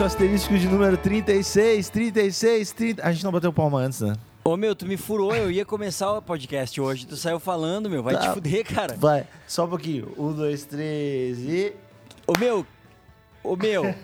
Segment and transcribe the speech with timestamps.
[0.00, 3.06] Esse é o asterístico de número 36, 36, 30.
[3.06, 4.14] A gente não bateu palma antes, né?
[4.42, 8.02] Ô meu, tu me furou, eu ia começar o podcast hoje, tu saiu falando, meu,
[8.02, 8.20] vai Tá.
[8.20, 8.94] te fuder, cara.
[8.98, 10.14] Vai, só um pouquinho.
[10.16, 11.74] Um, dois, três e.
[12.26, 12.64] Ô meu,
[13.44, 13.94] ô meu,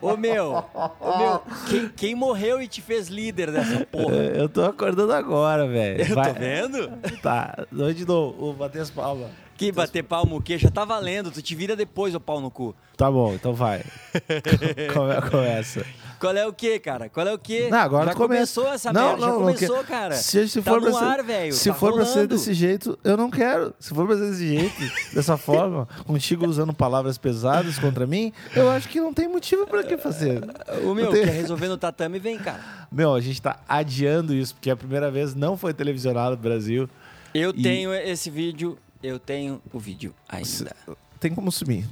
[0.00, 0.64] ô meu,
[0.98, 4.14] ô meu, quem, quem morreu e te fez líder dessa porra?
[4.16, 6.00] Eu tô acordando agora, velho.
[6.00, 6.32] Eu Vai.
[6.32, 6.88] tô vendo?
[7.20, 8.54] Tá, de novo.
[8.54, 9.28] Bater as palmas.
[9.56, 10.58] Que bater palmo o quê?
[10.58, 12.74] Já tá valendo, tu te vira depois, ô pau no cu.
[12.96, 13.82] Tá bom, então vai.
[14.92, 15.84] Come- Começa.
[16.18, 17.08] Qual é o quê, cara?
[17.10, 17.68] Qual é o quê?
[17.70, 18.54] Não, agora Já começa.
[18.54, 20.14] começou essa Não, merda, já não, não começou, quer- cara.
[20.14, 21.52] Se, se tá for no pra ser, ar, velho.
[21.52, 23.74] Se tá for pra ser desse jeito, eu não quero.
[23.78, 28.70] Se for pra ser desse jeito, dessa forma, contigo usando palavras pesadas contra mim, eu
[28.70, 30.42] acho que não tem motivo pra que fazer.
[30.84, 32.60] O meu, Não tem- quer resolver no tatame, vem, cara.
[32.90, 36.88] Meu, a gente tá adiando isso, porque a primeira vez não foi televisionado no Brasil.
[37.34, 40.74] Eu E- tenho esse vídeo, eu tenho o vídeo ainda.
[41.20, 41.86] Tem como sumir.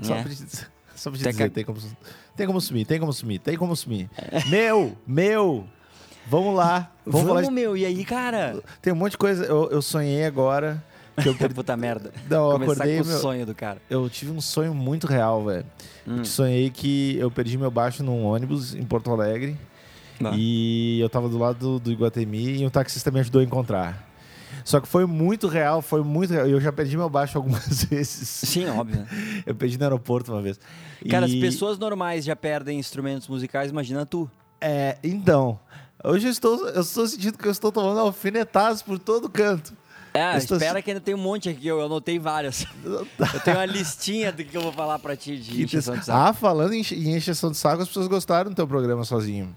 [0.00, 0.22] Só Né?
[0.22, 1.78] pra dizer, só pra te Tem dizer que- tem, como,
[2.36, 4.08] tem como sumir, tem como sumir, tem como sumir.
[4.48, 5.66] Meu, meu,
[6.28, 6.92] vamos lá.
[7.04, 8.60] Vamos, Vamos, de- meu, e aí, cara?
[8.80, 9.44] Tem um monte de coisa.
[9.44, 10.82] Eu, eu sonhei agora
[11.20, 11.54] que eu perdi.
[11.54, 12.12] Puta merda.
[12.30, 13.80] Não, eu acordei, com o meu- sonho do cara.
[13.90, 15.66] Eu tive um sonho muito real, velho.
[16.06, 16.24] Hum.
[16.24, 19.56] Sonhei que eu perdi meu baixo num ônibus em Porto Alegre.
[20.20, 20.32] Tá.
[20.34, 24.07] E eu tava do lado do, do Iguatemi e um taxista me ajudou a encontrar.
[24.64, 26.46] Só que foi muito real, foi muito real.
[26.46, 28.28] Eu já perdi meu baixo algumas vezes.
[28.28, 29.06] Sim, óbvio.
[29.46, 30.58] Eu perdi no aeroporto uma vez.
[31.10, 34.30] Cara, E- as pessoas normais já perdem instrumentos musicais, imagina tu.
[34.60, 35.58] É, então.
[36.04, 39.72] Hoje eu estou, eu estou sentindo que eu estou tomando alfinetadas por todo canto.
[40.14, 42.66] É, Eu espera que ainda tem um monte aqui, eu anotei várias.
[42.84, 46.18] Eu tenho uma listinha do que eu vou falar pra ti de encheção de saco.
[46.18, 49.54] Ah, falando em, em encheção de saco, as pessoas gostaram do teu programa sozinho.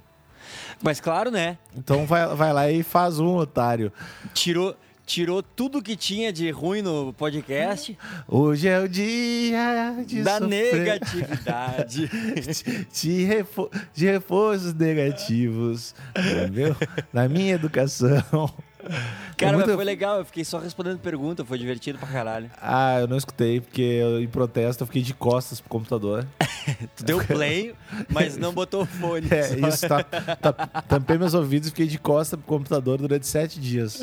[0.83, 1.57] Mas claro, né?
[1.75, 3.91] Então vai, vai lá e faz um, otário.
[4.33, 4.75] Tirou,
[5.11, 10.49] tirou tudo que tinha de ruim no podcast Hoje é o dia da sofrer.
[10.75, 12.09] negatividade.
[12.93, 16.75] de, refo de reforços negativos no meu-
[17.11, 18.49] na minha educação.
[19.37, 22.49] Cara, É mas foi legal, eu fiquei só respondendo pergunta, foi divertido pra caralho.
[22.61, 26.27] Ah, eu não escutei, porque eu, em protesto eu fiquei de costas pro computador.
[26.95, 27.73] Tu deu play,
[28.07, 29.27] mas não botou o fone.
[29.31, 29.67] É, só.
[29.67, 30.53] isso, tá, tá-
[30.87, 33.99] tampei meus ouvidos e fiquei de costas pro computador durante sete dias.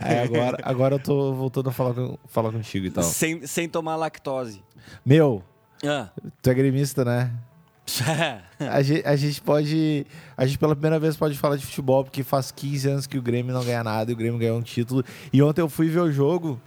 [0.00, 3.04] Aí agora, agora eu tô voltando a falar, com, falar contigo e tal.
[3.04, 4.62] Sem, sem tomar lactose.
[5.04, 5.42] Meu,
[5.84, 6.08] Ah.
[6.40, 7.30] tu é gremista, né?
[8.60, 10.06] A gente, a gente pode.
[10.36, 13.22] A gente pela primeira vez pode falar de futebol, porque faz 15 anos que o
[13.22, 15.04] Grêmio não ganha nada e o Grêmio ganhou um título.
[15.32, 16.60] E ontem eu fui ver o jogo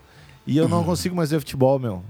[0.47, 2.03] e eu não consigo mais ver futebol, meu.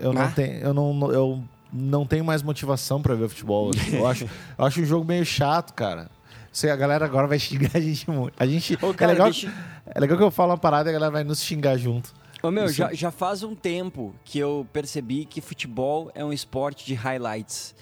[0.00, 0.28] Eu não Ah?
[0.34, 0.58] tenho.
[0.60, 3.70] Eu não, eu não tenho mais motivação pra ver futebol.
[3.92, 4.24] Eu acho,
[4.58, 6.10] eu acho um jogo meio chato, cara.
[6.50, 8.32] Sei, a galera agora vai xingar a gente muito.
[8.38, 8.78] A gente.
[8.82, 9.52] Ô, é, cara, legal, deixa-
[9.86, 12.14] é legal que eu falo uma parada e a galera vai nos xingar junto.
[12.42, 16.32] Ô meu, Isso- já, já faz um tempo que eu percebi que futebol é um
[16.32, 17.74] esporte de highlights.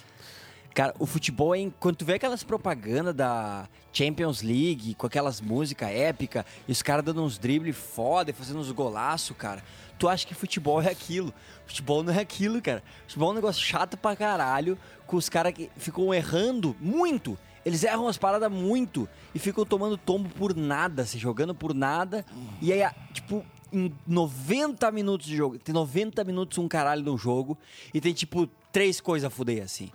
[0.75, 1.61] Cara, o futebol é.
[1.61, 6.83] em- Quando tu vê aquelas propagandas da Champions League, com aquelas músicas épicas, e os
[6.83, 9.63] caras dando uns dribles foda e fazendo uns golaços, cara.
[9.99, 11.33] Tu acha que futebol é aquilo.
[11.65, 12.83] Futebol não é aquilo, cara.
[13.07, 14.77] Futebol é um negócio chato pra caralho,
[15.07, 17.39] com os caras que ficam errando muito.
[17.65, 22.27] Eles erram as paradas muito e ficam tomando tombo por nada, se jogando por nada.
[22.61, 23.43] E aí, tipo,
[23.73, 27.57] em 90 minutos de jogo, tem 90 minutos um caralho no jogo
[27.95, 29.89] e tem, tipo, três coisas a fuder assim.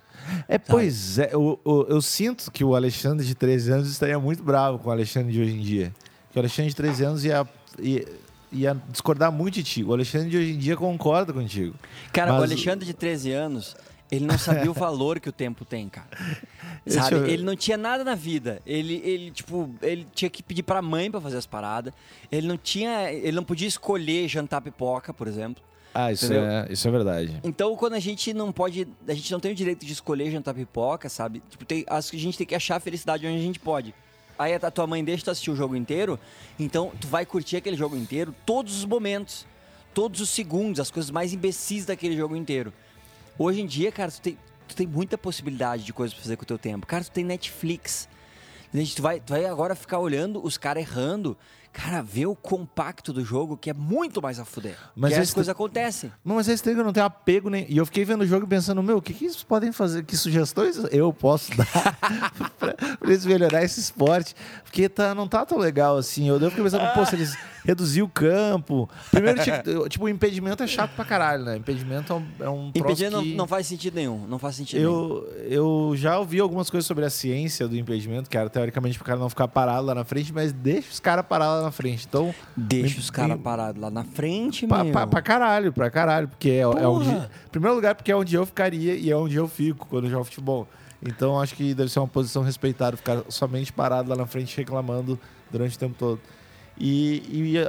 [0.48, 4.42] É, pois é, eu, eu, eu sinto que o Alexandre de 13 anos estaria muito
[4.42, 5.94] bravo com o Alexandre de hoje em dia.
[6.32, 7.46] Que o Alexandre de 13 anos ia,
[7.78, 8.04] ia,
[8.50, 9.84] ia discordar muito de ti.
[9.84, 11.74] O Alexandre de hoje em dia concorda contigo.
[12.12, 13.76] Cara, o Mas- Alexandre de 13 anos,
[14.10, 16.08] ele não sabia o valor que o tempo tem, cara.
[16.86, 17.16] Sabe?
[17.16, 18.62] eu- Ele não tinha nada na vida.
[18.66, 21.92] Ele, ele, tipo, ele tinha que pedir pra mãe pra fazer as paradas.
[22.32, 23.12] Ele não tinha.
[23.12, 25.62] Ele não podia escolher jantar pipoca, por exemplo.
[25.92, 26.44] Ah, isso, Entendeu?
[26.44, 27.40] é, isso é verdade.
[27.42, 28.86] Então, quando a gente não pode.
[29.08, 31.42] A gente não tem o direito de escolher jantar pipoca, sabe?
[31.50, 33.94] Tipo, tem, acho que a gente tem que achar a felicidade onde a gente pode.
[34.38, 36.18] Aí a tua mãe deixa tu assistir o jogo inteiro,
[36.58, 39.46] então tu vai curtir aquele jogo inteiro, todos os momentos,
[39.92, 42.72] todos os segundos, as coisas mais imbecis daquele jogo inteiro.
[43.38, 46.44] Hoje em dia, cara, tu tem, tu tem muita possibilidade de coisas pra fazer com
[46.44, 46.86] o teu tempo.
[46.86, 48.08] Cara, tu tem Netflix.
[48.72, 51.36] Gente, tu vai, tu vai agora ficar olhando os caras errando.
[51.72, 54.76] Cara, vê o compacto do jogo, que é muito mais a fuder.
[54.96, 56.12] Mas que as esse- coisas acontecem.
[56.24, 57.64] Não, mas é estranho que eu não tenho apego nem.
[57.68, 60.04] E eu fiquei vendo o jogo e pensando, meu, o que, que eles podem fazer?
[60.04, 61.96] Que sugestões eu posso dar
[62.58, 64.34] pra, pra eles melhorar esse esporte?
[64.64, 66.28] Porque tá, não tá tão legal assim.
[66.28, 68.88] Eu fiquei pensando, pô, se eles reduzir o campo.
[69.10, 71.56] Primeiro, tipo, tipo, o impedimento é chato pra caralho, né?
[71.56, 73.34] Impedimento é um, é um Impedimento não, que...
[73.34, 74.26] não faz sentido nenhum.
[74.26, 74.90] Não faz sentido nenhum.
[74.90, 79.06] Eu, eu já ouvi algumas coisas sobre a ciência do impedimento, que era teoricamente pro
[79.06, 82.06] cara não ficar parado lá na frente, mas deixa os caras parados lá na frente.
[82.08, 84.92] Então, Deixa me- os caras me- parados lá na frente, pra, meu.
[84.92, 87.08] pra, pra caralho, pra caralho, porque é, é onde.
[87.10, 90.10] Em primeiro lugar, porque é onde eu ficaria e é onde eu fico quando eu
[90.10, 90.66] jogo futebol.
[91.02, 95.18] Então acho que deve ser uma posição respeitada, ficar somente parado lá na frente reclamando
[95.50, 96.20] durante o tempo todo.
[96.78, 97.22] E,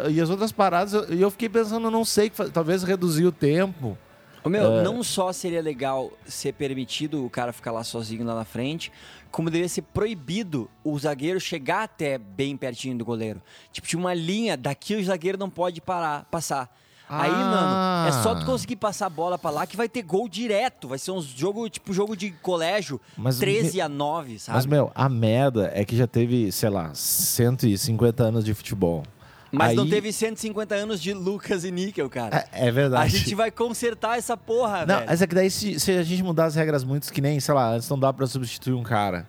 [0.07, 3.25] e, e as outras paradas, eu, eu fiquei pensando, eu não sei, que talvez reduzir
[3.25, 3.97] o tempo.
[4.43, 4.83] Ô, meu, É.
[4.83, 8.91] não só seria legal ser permitido o cara ficar lá sozinho lá na frente,
[9.31, 13.41] como deveria ser proibido o zagueiro chegar até bem pertinho do goleiro.
[13.71, 16.69] Tipo, tinha uma linha, daqui o zagueiro não pode parar, passar.
[17.13, 18.05] Aí, Ah.
[18.05, 20.87] mano, é só tu conseguir passar a bola pra lá que vai ter gol direto.
[20.87, 24.55] Vai ser um jogo, tipo, jogo de colégio, Mas 13 a 9, sabe?
[24.55, 29.03] Mas, meu, a merda é que já teve, sei lá, 150 anos de futebol.
[29.51, 32.47] Mas não Aí- teve 150 anos de Lucas e Níquel, cara.
[32.53, 33.17] É, é a verdade.
[33.17, 35.07] gente vai consertar essa porra, Não, velho.
[35.09, 37.53] mas é que daí se, se a gente mudar as regras muito, que nem, sei
[37.53, 39.27] lá, antes não dá pra substituir um cara.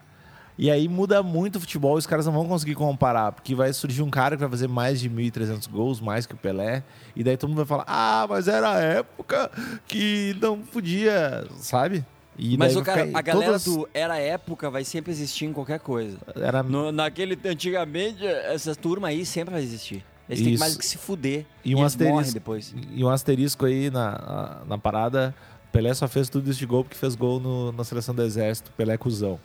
[0.59, 3.73] E aí muda muito o futebol e os caras não vão conseguir comparar, porque vai
[3.73, 6.85] surgir um cara que vai fazer mais de 1.300 gols, mais que o Pelé,
[7.17, 9.51] e daí todo mundo vai falar, ah, mas era a época
[9.89, 12.05] que não podia, sabe?
[12.39, 15.79] E Mas, o cara, a galera todas- do Era Época vai sempre existir em qualquer
[15.81, 16.17] coisa.
[16.35, 20.03] Era, No- naquele, antigamente, essa turma aí sempre vai existir.
[20.33, 20.61] Eles têm Isso.
[20.61, 21.45] mais que se fuder.
[21.65, 22.35] E um morrem asterisco.
[22.35, 22.75] depois.
[22.93, 25.35] E um asterisco aí na, na, parada,
[25.71, 28.71] Pelé só fez tudo isso de gol porque fez gol no- na seleção do exército,
[28.77, 29.39] Pelé é cuzão.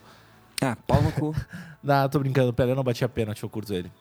[0.61, 1.35] Ah, pau no cu.
[1.83, 3.91] Não, tô brincando, o Pelé não batia pênalti, eu curto ele.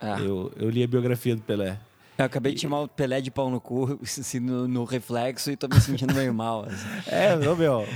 [0.00, 1.78] Ah, Eu, eu li a biografia do Pelé.
[2.18, 5.56] eu acabei de chamar o Pelé de pau no cu assim, no, no reflexo e
[5.56, 6.66] tô me sentindo meio mal.
[6.66, 6.86] assim.
[7.06, 7.86] É, meu, meu.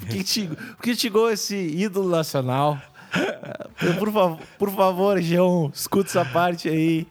[0.00, 2.80] Por que te, por que te esse ídolo nacional?
[3.98, 7.06] Por, favor, por favor, Geão, escuta essa parte aí.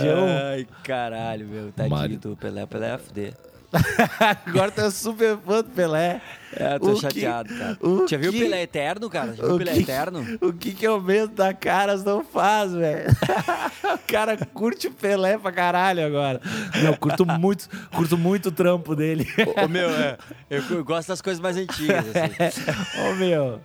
[0.00, 1.72] Geão, Ai, caralho, meu.
[1.72, 2.18] Tadinho Mário.
[2.18, 2.66] do Pelé.
[2.66, 3.34] Pelé é fuder.
[4.46, 6.20] agora tu é super fã do Pelé.
[6.54, 7.76] É, tô O que- chateado, cara.
[7.82, 9.34] o Já viu o que- Pelé Eterno, cara?
[9.34, 10.38] Já viu o Pelé que, Eterno?
[10.40, 13.10] o que que é o medo da caras não faz, velho?
[13.94, 16.40] o cara curte o Pelé pra caralho agora.
[16.82, 19.26] Não, curto muito, curto muito o trampo dele.
[19.62, 20.16] Ô, meu, é,
[20.48, 22.62] eu, eu gosto das coisas mais antigas, assim.
[23.10, 23.60] Ô, meu.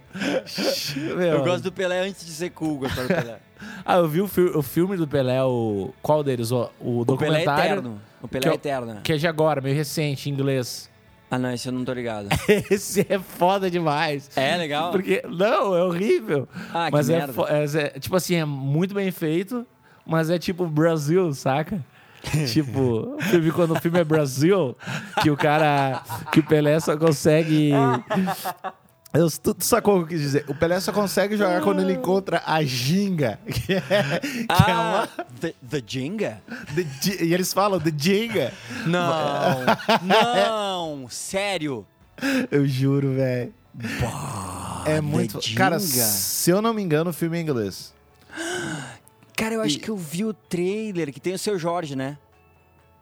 [1.16, 1.22] meu.
[1.22, 3.38] Eu gosto do Pelé antes de ser cool, gostar do Pelé.
[3.86, 5.94] Ah, eu vi o, fi- o filme do Pelé, o...
[6.02, 6.52] Qual deles?
[6.52, 7.64] O, o O Pelé documentário.
[7.72, 8.02] Eterno.
[8.24, 9.02] O Pelé que eu- Eterno.
[9.04, 10.90] Que é de agora, meio recente, em inglês.
[11.30, 12.28] Ah, não, esse eu não tô ligado.
[12.70, 14.30] Esse é foda demais.
[14.36, 14.92] É legal?
[14.92, 16.48] Porque, não, é horrível.
[16.72, 17.34] Ah, que mas é, merda.
[17.50, 17.64] é,
[17.96, 19.66] é, tipo assim, é muito bem feito,
[20.06, 21.84] mas é tipo Brasil, saca?
[22.54, 24.78] tipo, filme, quando o filme é Brasil,
[25.24, 27.72] que o cara, que o Pelé só consegue.
[29.13, 30.45] Eu, tu, tu sacou o que eu quis dizer?
[30.48, 33.39] O Pelé só consegue jogar quando ele encontra a ginga.
[33.45, 33.80] Que é,
[34.19, 35.04] que é uma.
[35.04, 36.42] Ah, the, the Jenga?
[36.74, 38.51] the e eles falam The Ginga.
[38.88, 39.60] Não,
[40.01, 41.86] não, sério.
[42.50, 43.54] Eu juro, velho.
[44.86, 45.39] É muito.
[45.56, 46.04] Cara, Ginga.
[46.06, 47.94] se eu não me engano, o filme é em inglês.
[49.38, 52.18] Cara, eu acho E- que eu vi o trailer que tem o seu Jorge, né?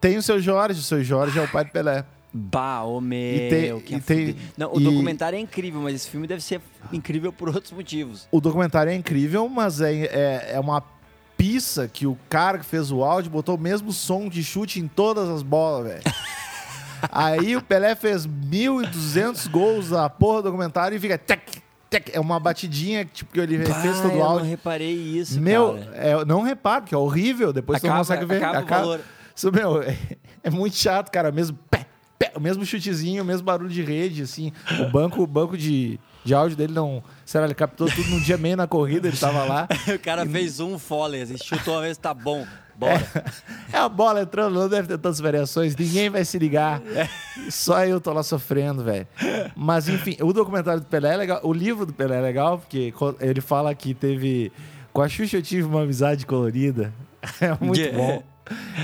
[0.01, 2.03] Tem o seu Jorge, o seu Jorge é o pai do Pelé.
[2.33, 3.49] Bah, ô meu.
[3.49, 4.35] Tem- que tem-.
[4.57, 6.61] Não, o e- documentário é incrível, mas esse filme deve ser
[6.91, 8.27] incrível por outros motivos.
[8.31, 10.81] O documentário é incrível, mas é, é, é uma
[11.35, 14.87] pista que o cara que fez o áudio botou o mesmo som de chute em
[14.87, 16.01] todas as bolas, velho.
[17.11, 21.17] Aí o Pelé fez 1.200 gols na porra do documentário e fica.
[21.17, 21.41] Tec,
[21.89, 24.47] tec, é uma batidinha tipo, que ele Bah, fez todo eu o não áudio.
[24.49, 27.51] reparei isso, Meu, é, não repara, porque é horrível.
[27.51, 28.43] Depois tu não Acaba- consegue ver.
[28.43, 29.01] acaba o valor.
[29.35, 29.97] Isso, meu, é,
[30.43, 31.31] é muito chato, cara.
[31.31, 31.87] Mesmo, pé,
[32.25, 34.51] pé, o mesmo chutezinho, o mesmo barulho de rede, assim.
[34.79, 37.03] O banco, o banco de, de áudio dele não.
[37.25, 39.67] Será, ele captou tudo num dia meio na corrida, ele tava lá.
[39.93, 43.01] O cara fez um foley, assim, chutou uma vez, tá bom, bora.
[43.73, 46.81] É a bola entrando, não deve ter tantas variações, ninguém vai se ligar.
[47.49, 49.07] Só eu tô lá sofrendo, velho.
[49.55, 52.93] Mas enfim, o documentário do Pelé é legal, o livro do Pelé é legal, porque
[53.19, 54.51] ele fala que teve.
[54.93, 56.93] Com a Xuxa eu tive uma amizade colorida.
[57.39, 57.97] É muito Yeah.
[57.97, 58.23] bom.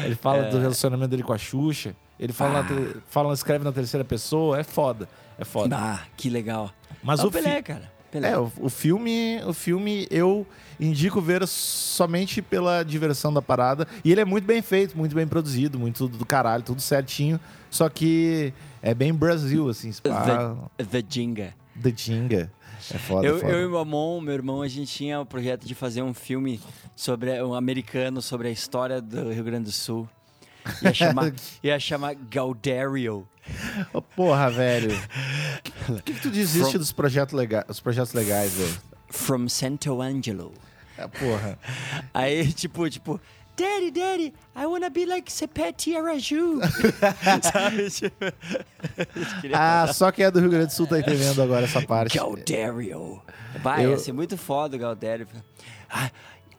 [0.05, 0.49] Ele fala É.
[0.49, 1.95] do relacionamento dele com a Xuxa.
[2.19, 4.59] Ele fala, te- fala, escreve na terceira pessoa.
[4.59, 5.07] É foda.
[5.37, 5.75] É foda.
[5.77, 6.71] Ah, que legal.
[7.03, 7.91] Mas Ah, o o Pelé, fi- cara.
[8.11, 8.31] Pelé.
[8.31, 10.47] É, o, o filme, o filme eu
[10.79, 13.87] indico ver somente pela diversão da parada.
[14.03, 17.39] E ele é muito bem feito, muito bem produzido, muito do caralho, tudo certinho.
[17.69, 19.91] Só que é bem Brasil, assim.
[19.91, 21.53] The, the Jenga.
[21.81, 22.51] The Jinga.
[22.93, 23.51] É foda, Eu, foda.
[23.51, 26.59] eu e o Amon, meu irmão, a gente tinha o projeto de fazer um filme
[26.95, 30.07] sobre um americano sobre a história do Rio Grande do Sul.
[30.81, 31.33] Ia chamar,
[31.63, 33.27] ia chamar Gauderio.
[33.93, 34.89] Oh, porra, velho.
[35.85, 38.77] Por que, que tu desiste From- dos projetos, lega dos projetos legais, velho?
[39.09, 40.53] From Santo Angelo.
[40.97, 41.57] É, porra.
[42.13, 43.21] Aí, tipo, tipo,
[43.55, 46.59] Daddy, Daddy, I wanna be like Sepeti Araju.
[47.41, 47.89] Sabe?
[47.89, 48.15] Tipo,
[49.53, 52.17] Ah, só quem é do Rio Grande do Sul tá entendendo agora essa parte.
[52.17, 53.21] Gauderio.
[53.63, 55.27] Vai, Eu- ia ser muito foda o Gauderio.
[55.89, 56.11] I,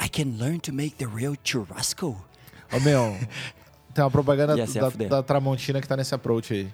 [0.05, 2.25] I can learn to make the real churrasco.
[2.73, 3.17] Ô, meu,
[3.95, 6.69] tem uma propaganda da, da Tramontina que tá nesse approach aí.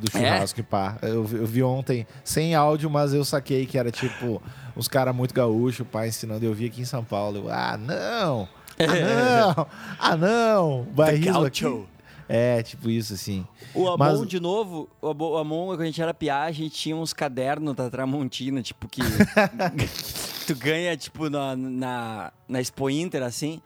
[0.00, 0.96] do churrasco e pá.
[1.02, 4.42] Eu, vi- eu vi ontem, sem áudio, mas eu saquei que era tipo
[4.76, 6.44] uns caras muito gaúchos, pá, ensinando.
[6.44, 7.38] Eu vi aqui em São Paulo.
[7.38, 8.48] Eu, ah, não!
[8.78, 9.66] Ah, não!
[9.98, 10.82] Ah, não!
[10.92, 11.84] Bairrismo aqui.
[12.32, 13.44] É, tipo isso, assim.
[13.74, 16.94] O Amon, Mas- de novo, o Amon, quando a gente era piá, a gente tinha
[16.96, 19.02] uns cadernos da Tramontina, tipo, que
[20.46, 23.60] tu ganha, tipo, na, na, na Expo Inter, assim,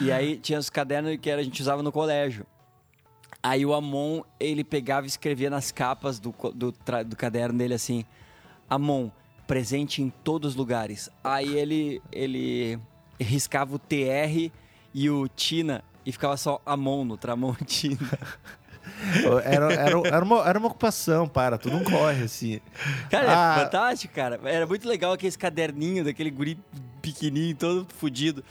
[0.00, 2.46] e aí tinha os cadernos que a gente usava no colégio.
[3.42, 6.74] Aí o Amon, ele pegava e escrevia nas capas do, do,
[7.06, 8.04] do caderno dele assim,
[8.68, 9.10] Amon,
[9.46, 11.08] presente em todos os lugares.
[11.22, 12.78] Aí ele, ele
[13.20, 14.50] riscava o TR
[14.92, 17.98] e o Tina e ficava só Amon no Tramontina.
[19.44, 22.58] Era, era, era, uma, era uma ocupação, para, tu não corre, assim.
[23.10, 23.56] Cara, Ah.
[23.60, 24.40] é fantástico, cara.
[24.44, 26.58] Era muito legal aquele caderninho daquele guri
[27.02, 28.42] pequenininho, todo fudido,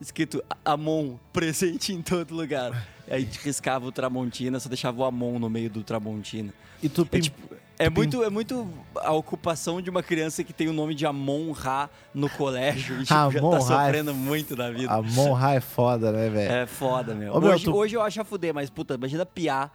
[0.00, 2.86] escrito Amon, presente em todo lugar.
[3.10, 6.52] Aí riscava o Tramontina, só deixava o Amon no meio do Tramontina.
[6.82, 10.68] E tu É, tipo, é muito, é muito a ocupação de uma criança que tem
[10.68, 14.14] o nome de Amon Ra no colégio e tipo, já Amon tá Ra é sofrendo
[14.14, 14.92] muito da vida.
[14.92, 16.52] a Monra é foda, né, velho?
[16.52, 17.32] É foda, meu.
[17.34, 19.72] Ô, meu, hoje, tu- hoje eu acho a fuder, mas puta, imagina piar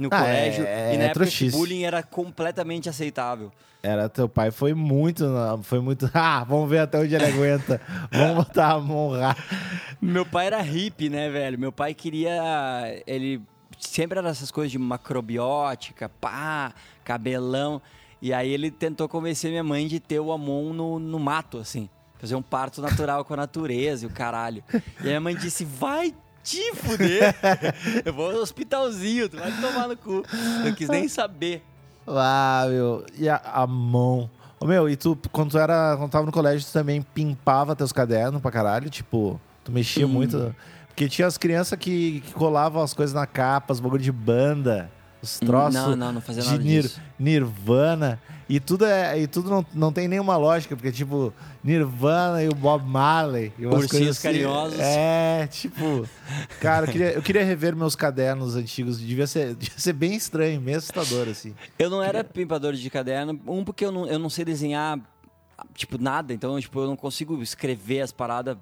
[0.00, 1.56] no Ah, colégio é- e na é época trouxice.
[1.56, 3.52] bullying era completamente aceitável.
[3.82, 5.24] Era teu pai foi muito,
[5.62, 6.10] foi muito.
[6.14, 7.80] Ah, vamos ver até onde ele aguenta.
[8.12, 9.34] vamos botar a Monra.
[10.00, 11.58] Meu pai era hippie, né, velho?
[11.58, 13.02] Meu pai queria.
[13.06, 13.40] Ele
[13.78, 16.72] sempre era essas coisas de macrobiótica, pá,
[17.04, 17.80] cabelão.
[18.22, 21.88] E aí ele tentou convencer minha mãe de ter o Amon no, no mato, assim.
[22.18, 24.62] Fazer um parto natural com a natureza e o caralho.
[24.74, 26.14] E a minha mãe disse: vai
[26.50, 27.34] te fuder.
[28.04, 30.22] Eu vou no hospitalzinho, tu vai tomar no cu.
[30.64, 31.62] Não quis nem saber.
[32.06, 33.04] Ah, meu.
[33.18, 34.28] E a, a mão.
[34.58, 35.96] Ô, meu, e tu, quando tu era.
[35.96, 38.90] Quando tava no colégio, tu também pimpava teus cadernos pra caralho?
[38.90, 40.10] Tipo, tu mexia Hum.
[40.10, 40.54] muito.
[40.88, 44.90] Porque tinha as crianças que, que colavam as coisas na capa, os bagulho de banda,
[45.22, 45.74] os troços.
[45.74, 46.90] Não, não, não fazia de nada Nir-.
[47.18, 48.20] Nirvana.
[48.48, 52.54] E tudo, é, e tudo não, não tem nenhuma lógica, porque, tipo, Nirvana e o
[52.54, 53.52] Bob Marley.
[53.56, 54.22] E umas Ursinhos assim.
[54.26, 54.80] carinhosos.
[54.80, 56.08] É, tipo.
[56.60, 58.98] Cara, eu queria, eu queria rever meus cadernos antigos.
[58.98, 61.54] Devia ser, devia ser bem estranho, meio assustador, assim.
[61.78, 64.98] Eu não era pimpador de caderno, um porque eu não, eu não sei desenhar,
[65.74, 68.56] tipo, nada, então, tipo, eu não consigo escrever as paradas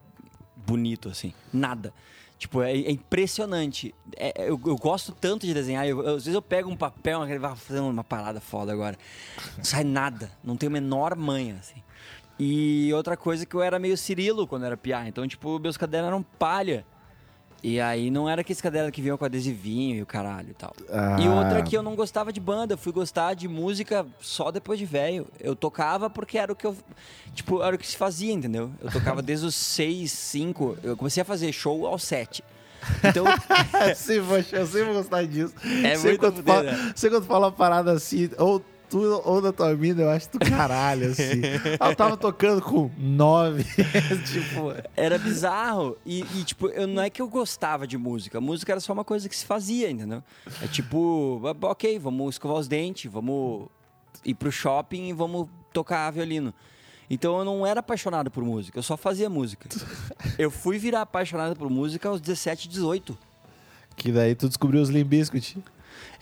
[0.67, 1.95] bonito, assim, nada.
[2.39, 3.93] Tipo, é, é impressionante.
[4.17, 6.77] É- é- eu, eu gosto tanto de desenhar, eu- eu- às vezes eu pego um
[6.77, 8.97] papel, e vai fazer uma parada foda agora.
[9.57, 11.83] Não sai nada, não tem a menor manha, assim.
[12.39, 16.09] E outra coisa que eu era meio Cirilo quando era piá, então, tipo, meus cadernos
[16.09, 16.87] eram palha.
[17.63, 20.73] E aí não era aqueles cadernos que vinham com adesivinho e o caralho e tal.
[21.19, 21.35] E Ah.
[21.35, 24.87] outra que eu não gostava de banda, eu fui gostar de música só depois de
[24.87, 25.27] velho.
[25.41, 26.77] Eu tocava porque era o que eu.
[27.35, 28.71] Tipo, era o que se fazia, entendeu?
[28.81, 30.79] Eu tocava desde os 6, 5.
[30.85, 32.45] Eu comecei a fazer show aos 7.
[33.03, 33.25] Então,
[33.97, 35.53] Sim, poxa, eu sempre vou gostar disso.
[35.85, 36.93] É muito quando fala, né?
[36.95, 40.39] sempre quando fala uma parada assim, ou tu ou da tua mina, eu acho do
[40.39, 41.43] caralho, assim.
[41.79, 43.65] Ela tava tocando com nove.
[44.27, 45.97] tipo, era bizarro.
[46.05, 48.41] E, e, tipo, eu, não é que eu gostava de música.
[48.41, 50.23] música era só uma coisa que se fazia, entendeu?
[50.63, 53.69] É tipo, ah, ok, vamos escovar os dentes, vamos
[54.25, 56.53] ir pro shopping e vamos tocar violino.
[57.11, 59.69] Então eu não era apaixonado por música, eu só fazia música.
[60.39, 63.19] Eu fui virar apaixonado por música aos 17, 18.
[63.97, 65.59] que daí tu descobriu os Limbiskut.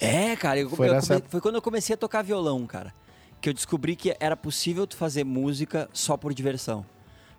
[0.00, 2.92] É, cara, eu, Foi eu nessa come- foi quando eu comecei a tocar violão, cara.
[3.40, 6.84] Que eu descobri que era possível tu fazer música só por diversão.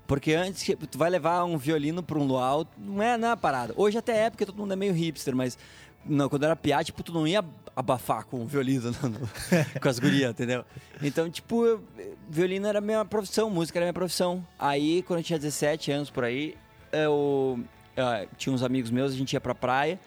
[0.06, 3.36] Porque antes, que tu vai levar um violino pra um luau, não é, não é
[3.36, 3.74] parada.
[3.76, 5.58] Hoje até é, porque todo mundo é meio hipster, mas
[6.06, 7.44] não, quando era piá, tipo, tu não ia
[7.76, 9.30] abafar com o violino no- no-
[9.82, 10.64] com as gurias, entendeu?
[11.04, 11.84] Então, tipo, eu-
[12.30, 14.46] violino era minha profissão, música era minha profissão.
[14.58, 16.56] Aí, quando eu tinha 17 anos por aí,
[16.92, 17.60] eu
[17.98, 20.00] ah, tinha uns amigos meus, a gente ia pra praia.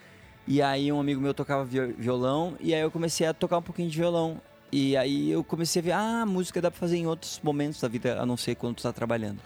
[0.47, 3.63] E aí um amigo meu tocava vi- violão e aí eu comecei a tocar um
[3.63, 4.41] pouquinho de violão.
[4.73, 7.89] E aí eu comecei a ver, ah, música dá pra fazer em outros momentos da
[7.89, 9.39] vida, a não ser quando tu tá trabalhando.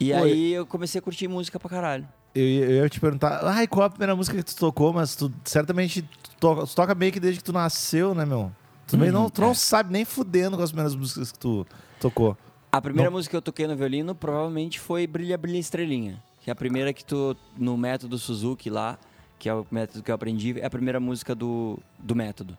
[0.00, 0.18] E Oi.
[0.18, 2.06] aí eu comecei a curtir música pra caralho.
[2.34, 4.92] Eu, ia- eu ia te perguntar, ai, qual a primeira música que tu tocou?
[4.92, 6.02] Mas tu certamente
[6.40, 8.50] toca, tu toca meio que desde que tu nasceu, né, meu?
[8.86, 9.54] Tu, meio não, tu não é.
[9.54, 11.66] sabe nem fudendo com as primeiras músicas que tu
[12.00, 12.36] tocou.
[12.70, 13.16] A primeira Não.
[13.18, 16.22] música que eu toquei no violino provavelmente foi Brilha, Brilha Estrelinha.
[16.40, 18.98] Que é a primeira que tu, no método Suzuki lá,
[19.42, 22.56] que é o método que eu aprendi, é a primeira música do, do método.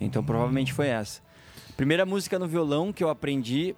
[0.00, 1.20] Então provavelmente foi essa.
[1.76, 3.76] Primeira música no violão que eu aprendi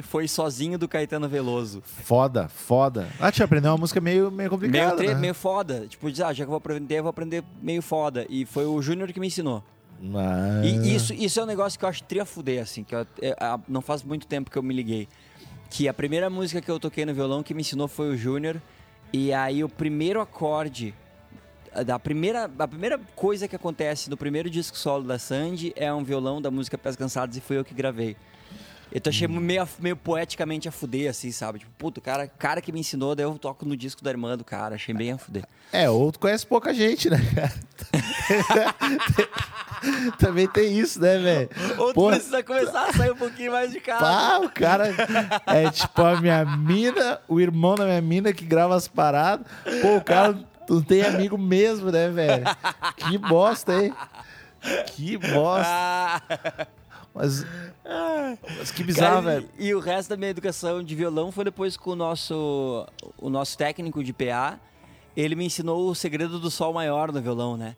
[0.00, 1.82] foi Sozinho do Caetano Veloso.
[1.84, 3.06] Foda, foda.
[3.20, 5.14] Ah, tu aprendeu uma música meio, meio Meio, complicada, tre- né?
[5.20, 5.86] meio foda.
[5.86, 8.24] Tipo, diz, ah, já que eu vou aprender, eu vou aprender meio foda.
[8.30, 9.62] E foi o Júnior que me ensinou.
[10.16, 10.62] Ah.
[10.64, 13.36] E isso, isso é um negócio que eu acho tria fuder, assim, que eu- é,
[13.38, 15.06] ah, não faz muito tempo que eu me liguei.
[15.68, 18.56] Que a primeira música que eu toquei no violão que me ensinou foi o Júnior.
[19.12, 20.94] E aí o primeiro acorde
[21.92, 26.04] a primeira, a primeira coisa que acontece no primeiro disco solo da Sandy é um
[26.04, 28.16] violão da música Pés Cansados e foi eu que gravei.
[28.92, 31.58] Eu tô achei meio, meio poeticamente a fuder, assim, sabe?
[31.58, 34.36] Tipo, puto, o cara, cara que me ensinou, daí eu toco no disco da irmã
[34.36, 34.76] do cara.
[34.76, 35.42] Achei bem a fuder.
[35.72, 37.52] É, ou tu conhece pouca gente, né, cara?
[40.16, 41.50] Também tem isso, né, velho?
[41.76, 44.00] Ou tu precisa começar a sair um pouquinho mais de casa.
[44.00, 44.94] Pá, o cara
[45.46, 49.44] é tipo a minha mina, o irmão da minha mina que grava as paradas.
[49.82, 52.44] Pô, o cara não tem amigo mesmo, né, velho?
[52.96, 53.92] Que bosta, hein?
[54.94, 56.68] Que bosta.
[57.14, 57.46] Mas,
[58.58, 59.48] mas que bizarro, Cara, velho.
[59.58, 62.86] E, e o resto da minha educação de violão foi depois com o nosso,
[63.18, 64.58] o nosso técnico de PA.
[65.16, 67.76] Ele me ensinou o segredo do sol maior no violão, né?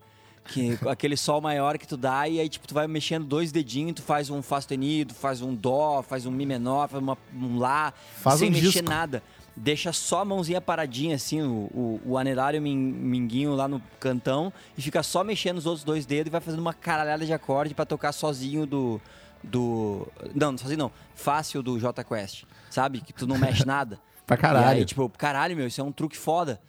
[0.49, 3.97] Que aquele sol maior que tu dá e aí, tipo, tu vai mexendo dois dedinhos,
[3.97, 7.59] tu faz um fá sustenido, faz um dó, faz um mi menor, faz uma, um
[7.59, 8.89] lá, Faz sem um mexer disco.
[8.89, 9.23] nada.
[9.59, 14.53] Deixa só a mãozinha paradinha, assim, o, o, o anelário min- minguinho lá no cantão
[14.77, 17.75] e fica só mexendo os outros dois dedos e vai fazendo uma caralhada de acorde
[17.75, 19.01] pra tocar sozinho do.
[19.43, 20.93] do não, sozinho não.
[21.15, 22.45] Fácil do J Quest.
[22.69, 23.01] Sabe?
[23.01, 23.99] Que tu não mexe nada.
[24.27, 24.77] Pra caralho.
[24.77, 26.61] E aí, tipo, caralho, meu, isso é um truque foda.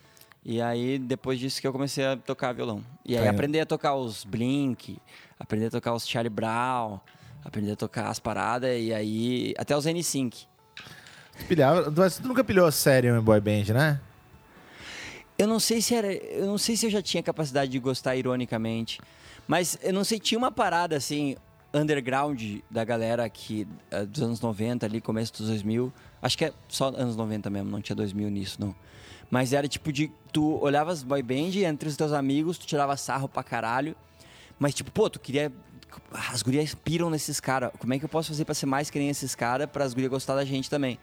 [0.45, 2.81] E aí, depois disso que eu comecei a tocar violão.
[3.03, 3.29] E aí, ó.
[3.31, 4.97] aprender a tocar os Blink,
[5.37, 6.99] aprender a tocar os Charlie Brown,
[7.43, 10.45] aprender a tocar as paradas, e aí, até os N-Sync.
[11.47, 13.99] Pilhava, mas tu nunca pilhou a série em boy band, né?
[15.37, 16.11] Eu não sei se era.
[16.11, 18.99] Eu não sei se eu já tinha capacidade de gostar ironicamente.
[19.47, 21.35] Mas eu não sei, tinha uma parada assim,
[21.73, 25.93] underground da galera que eh, dos anos 90 ali, começo dos 2000.
[26.21, 28.75] Acho que é só anos 90 mesmo, não tinha 2000 nisso, não.
[29.29, 30.11] Mas era tipo de.
[30.31, 33.95] Tu olhavas boy band entre os teus amigos, tu tirava sarro pra caralho.
[34.57, 35.51] Mas tipo, pô, tu queria.
[36.31, 37.71] As gurias piram nesses caras.
[37.77, 39.93] Como é que eu posso fazer pra ser mais que nem esses caras, para as
[39.93, 40.97] gurias gostar da gente também?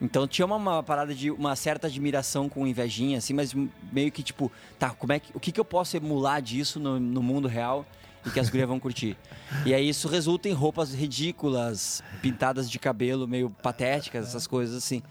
[0.00, 3.54] Então tinha uma, uma parada de uma certa admiração com invejinha, assim, mas
[3.92, 6.98] meio que tipo, tá, como é que, o que, que eu posso emular disso no,
[6.98, 7.84] no mundo real
[8.24, 9.16] e que as gurias vão curtir?
[9.66, 15.02] E aí isso resulta em roupas ridículas, pintadas de cabelo meio patéticas, essas coisas assim.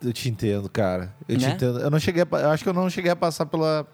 [0.00, 1.12] Eu te entendo, cara.
[1.28, 1.52] Eu te Né?
[1.52, 1.78] entendo.
[1.80, 3.86] Eu não cheguei a, eu acho que eu não cheguei a passar pela,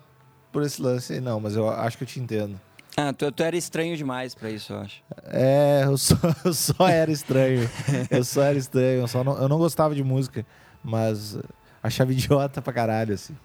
[0.53, 2.61] por esse lance não, mas eu acho que eu te entendo.
[3.01, 5.03] Ah, tu, tu era estranho demais pra isso, eu acho.
[5.27, 7.69] É, eu só, eu só era estranho.
[8.11, 9.01] Eu só era estranho.
[9.03, 10.45] Eu, só não, eu não gostava de música,
[10.83, 11.39] mas
[11.83, 13.37] achava idiota pra caralho, assim.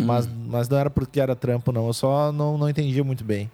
[0.00, 1.86] Mas, mas não era porque era trampo, não.
[1.86, 3.50] Eu só não, não entendia muito bem.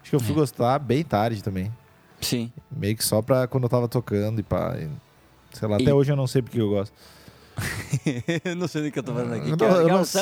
[0.00, 0.34] Acho que eu fui É.
[0.34, 1.72] gostar bem tarde também.
[2.20, 2.52] Sim.
[2.70, 4.76] Meio que só pra quando eu tava tocando e pá.
[4.78, 4.88] e-
[5.56, 6.92] sei lá, E- até hoje eu não sei porque eu gosto.
[8.56, 9.50] não sei nem o que eu tô falando aqui.
[9.56, 10.16] Que não, hora- eu que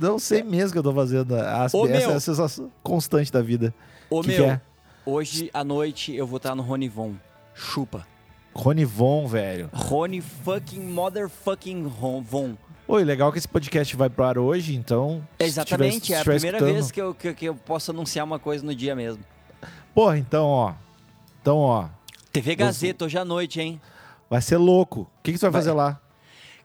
[0.00, 1.34] não, não sei mesmo o que eu tô fazendo.
[1.36, 2.10] As, Ô, essa meu.
[2.10, 3.74] é a sensação constante da vida.
[4.10, 4.60] Ô, que meu, que é?
[5.04, 7.14] hoje à noite eu vou estar no Rony Von.
[7.54, 8.06] Chupa.
[8.54, 9.70] Rony Von, velho.
[9.72, 12.56] Rony fucking motherfucking Von.
[12.86, 15.22] Oi, legal que esse podcast vai pro ar hoje, então.
[15.38, 18.38] Exatamente, tiver- é a primeira escutando- vez que eu, que, que eu posso anunciar uma
[18.38, 19.22] coisa no dia mesmo.
[19.94, 20.72] Porra, então, ó.
[21.42, 21.88] Então, ó.
[22.32, 23.80] TV Gazeta, hoje à noite, hein?
[24.30, 25.02] Vai ser louco.
[25.02, 25.60] O que, que tu vai, Vai.
[25.60, 26.00] fazer lá?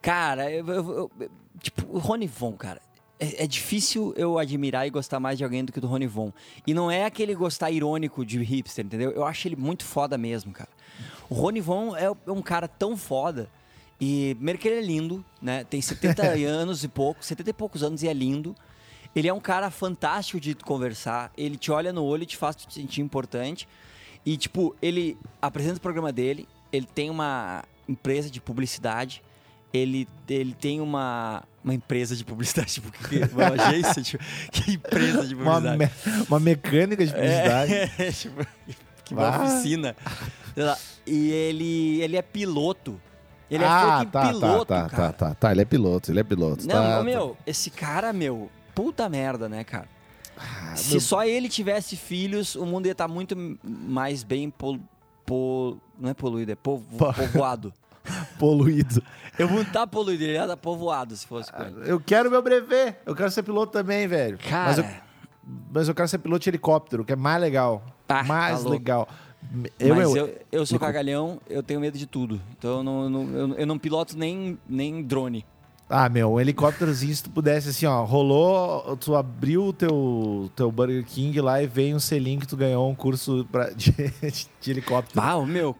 [0.01, 1.29] Cara, eu, eu- eu-
[1.61, 2.81] tipo, o Rony Von, cara.
[3.23, 6.33] É, é difícil eu admirar e gostar mais de alguém do que do Rony Von.
[6.67, 9.11] E não é aquele gostar irônico de hipster, entendeu?
[9.11, 10.69] Eu acho ele muito foda mesmo, cara.
[11.29, 13.49] O Rony Von é é um cara tão foda.
[13.99, 15.63] E primeiro que ele é lindo, né?
[15.63, 18.53] Tem 70 anos e pouco, 70 e poucos anos e é lindo.
[19.15, 21.31] Ele é um cara fantástico de conversar.
[21.37, 23.67] Ele te olha no olho e te faz te sentir importante.
[24.25, 26.47] E, tipo, ele apresenta o programa dele.
[26.71, 29.23] Ele tem uma empresa de publicidade.
[29.71, 32.73] Ele, ele tem uma, uma empresa de publicidade.
[32.73, 34.17] Tipo, que, uma agência de...
[34.51, 35.77] Que empresa de Uma, publicidade?
[35.77, 37.73] me- uma mecânica de publicidade.
[37.73, 38.45] É, tipo,
[39.05, 39.43] que uma Ah.
[39.43, 39.95] oficina.
[41.05, 42.99] E ele, ele é piloto.
[43.49, 45.13] Ele é ah, fucking tá, piloto, tá, tá, cara.
[45.13, 45.51] tá, tá, tá.
[45.51, 46.65] Ele é piloto, ele é piloto.
[46.67, 49.87] Não, tá, meu, esse cara, meu, puta merda, né, cara?
[50.35, 50.75] tá.
[50.75, 54.79] Se só ele tivesse filhos, o mundo ia estar muito mais bem pol,
[55.25, 57.71] pol- não é poluído, é povo- Po- povoado.
[58.39, 59.01] Poluído.
[59.37, 61.75] Eu não tá poluído, ele ia estar povoado se fosse com ele.
[61.85, 62.95] Eu quero meu brevet.
[63.05, 64.37] Eu quero ser piloto também, velho.
[64.37, 64.85] Cara, Mas eu,
[65.73, 67.83] mas eu quero ser piloto de helicóptero, que é mais legal.
[68.07, 69.07] Ah, mais tá legal.
[69.79, 72.39] Eu, mas eu, eu, eu sou cagalhão, eu tenho medo de tudo.
[72.57, 75.45] Então eu não, não- eu, eu não piloto nem, nem drone.
[75.89, 80.71] Ah, meu, um helicópterozinho, se tu pudesse, assim, ó, rolou, tu abriu o teu, teu
[80.71, 83.91] Burger King lá e veio um selinho que tu ganhou um curso pra, de,
[84.61, 85.19] de helicóptero.
[85.23, 85.75] Ah, o meu.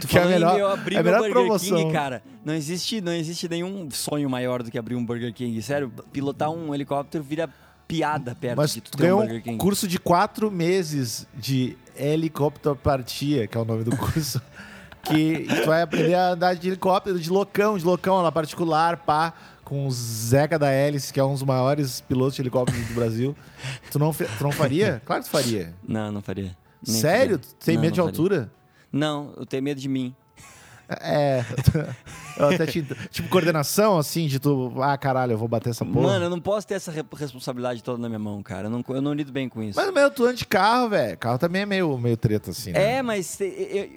[0.00, 1.78] Tu Que é a melhor- eu abrir é a meu melhor Burger promoção.
[1.78, 2.22] King, cara.
[2.44, 5.60] Não existe, não existe nenhum sonho maior do que abrir um Burger King.
[5.62, 7.48] Sério, pilotar um helicóptero vira
[7.88, 9.58] piada perto Mas de tu ter um ganhou Burger um King.
[9.58, 14.40] curso de quatro meses de helicópteropatia, que é o nome do curso.
[15.02, 19.32] que tu vai aprender a andar de helicóptero, de loucão, de loucão, lá particular, pá,
[19.64, 23.36] com o Zeca da Hélice, que é um dos maiores pilotos de helicóptero do Brasil.
[23.90, 25.02] Tu não, tu não faria?
[25.04, 25.74] Claro que tu faria.
[25.86, 26.56] Não, não faria.
[26.86, 27.38] Nem Sério?
[27.38, 27.54] faria.
[27.58, 28.20] Tu tem Não, medo de não faria.
[28.20, 28.50] altura?
[28.92, 30.14] Não, eu tenho medo de mim.
[31.00, 31.44] É.
[32.36, 34.72] Eu até te, tipo, coordenação, assim, de tu.
[34.82, 36.08] Ah, caralho, eu vou bater essa porra.
[36.08, 38.68] Mano, eu não posso ter essa re- responsabilidade toda na minha mão, cara.
[38.68, 39.78] Eu não, eu não lido bem com isso.
[39.78, 41.16] Mas meu, tu anda de carro, velho.
[41.18, 42.72] Carro também é meio, meio treta, assim.
[42.72, 42.94] né?
[42.96, 43.38] É, mas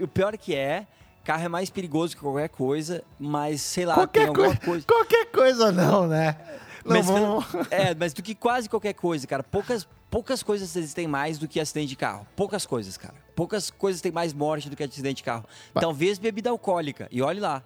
[0.02, 0.86] o pior que é,
[1.24, 4.86] carro é mais perigoso que qualquer coisa, mas sei lá, Qualquer tem alguma coisa, coisa.
[4.86, 6.36] Qualquer coisa não, né?
[6.84, 7.46] Não, Mas, vamos...
[7.72, 9.44] é, mas do que quase qualquer coisa, cara.
[9.44, 12.25] Poucas, poucas coisas existem mais do que acidente de carro.
[12.38, 13.15] Poucas coisas, cara.
[13.36, 15.43] Poucas coisas têm mais morte do que acidente de carro.
[15.73, 17.10] Talvez bebida alcoólica.
[17.12, 17.62] E olhe lá.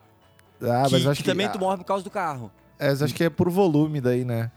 [0.60, 2.52] Ah, que, mas acho que que, também ah, tu morre por causa do carro.
[2.80, 4.50] é, mas acho que é por volume daí, né?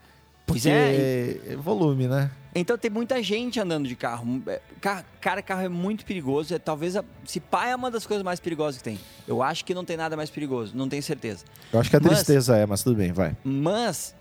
[0.47, 1.53] Pois Porque é.
[1.53, 2.31] é volume, né?
[2.55, 4.43] Então tem muita gente andando de carro.
[4.47, 6.55] É, ca- Cara, carro é muito perigoso.
[6.55, 8.99] É, talvez, a, se pá, é uma das coisas mais perigosas que tem.
[9.29, 10.75] Eu acho que não tem nada mais perigoso.
[10.75, 11.45] Não tenho certeza.
[11.71, 13.37] Eu acho que a Mas- tristeza é, mas tudo bem, vai.
[13.45, 14.15] Mas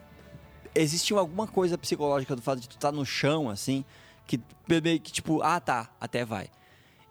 [0.76, 3.84] existe alguma coisa psicológica do fato de tu estar no chão, assim,
[4.28, 6.50] que meio que tipo, ah tá, até vai.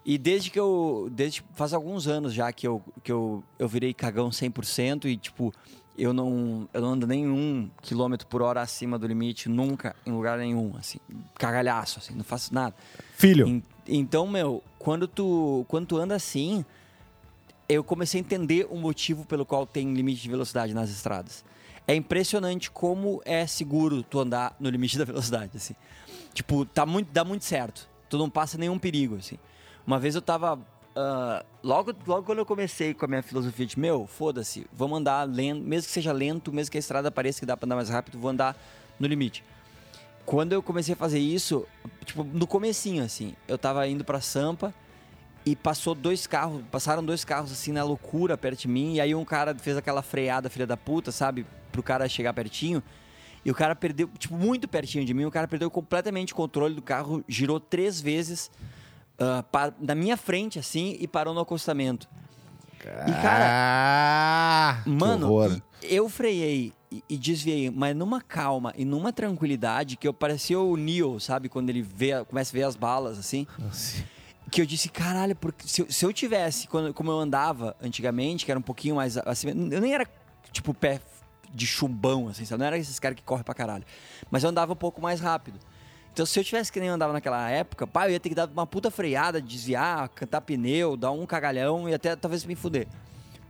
[0.05, 1.09] E desde que eu.
[1.13, 5.53] Desde faz alguns anos já que eu, que eu, eu virei cagão 100% e, tipo,
[5.99, 10.39] eu não, eu não ando nenhum quilômetro por hora acima do limite, nunca, em lugar
[10.39, 10.99] nenhum, assim.
[11.35, 12.75] Cagalhaço, assim, não faço nada.
[13.15, 16.65] Filho, En- Então, meu, quando tu, quando tu anda assim,
[17.69, 21.45] eu comecei a entender o motivo pelo qual tem limite de velocidade nas estradas.
[21.91, 25.75] É impressionante como é seguro tu andar no limite da velocidade, assim.
[26.33, 27.89] Tipo, tá muito, dá muito certo.
[28.09, 29.37] Tu não passa nenhum perigo, assim.
[29.85, 30.57] Uma vez eu tava...
[30.95, 35.25] ah, logo, logo quando eu comecei com a minha filosofia de, meu, foda-se, vamos andar
[35.25, 37.89] lento, mesmo que seja lento, mesmo que a estrada pareça que dá pra andar mais
[37.89, 38.57] rápido, vou andar
[38.97, 39.43] no limite.
[40.25, 41.67] Quando eu comecei a fazer isso,
[42.05, 44.73] tipo, no comecinho, assim, eu tava indo pra Sampa
[45.45, 49.15] e passou dois carros, passaram dois carros, assim, na loucura perto de mim, e aí
[49.15, 52.83] um cara fez aquela freada, filha da puta, sabe, pro cara chegar pertinho,
[53.45, 56.75] e o cara perdeu, tipo, muito pertinho de mim, o cara perdeu completamente o controle
[56.75, 58.51] do carro, girou três vezes
[59.51, 62.07] pa- na minha frente, assim, e parou no acostamento.
[62.83, 65.27] E, cara, ah, Mano,
[65.83, 70.77] eu freiei e, e desviei, mas numa calma e numa tranquilidade que eu parecia o
[70.77, 71.49] Neo, sabe?
[71.51, 73.47] Quando ele vê, começa a ver as balas, assim.
[73.59, 74.03] Nossa.
[74.51, 78.45] Que eu disse, caralho, porque se, eu- se eu tivesse, quando, como eu andava antigamente,
[78.45, 80.07] que era um pouquinho mais acima, eu nem era,
[80.53, 81.01] tipo, pé
[81.53, 82.61] de chumbão, assim, sabe?
[82.61, 83.85] Não era esses caras que correm pra caralho.
[84.31, 85.59] Mas eu andava um pouco mais rápido.
[86.13, 88.49] Então, se eu tivesse que nem andava naquela época, pá, eu ia ter que dar
[88.49, 92.89] uma puta freada, desviar, cantar pneu, dar um cagalhão e até talvez me fuder.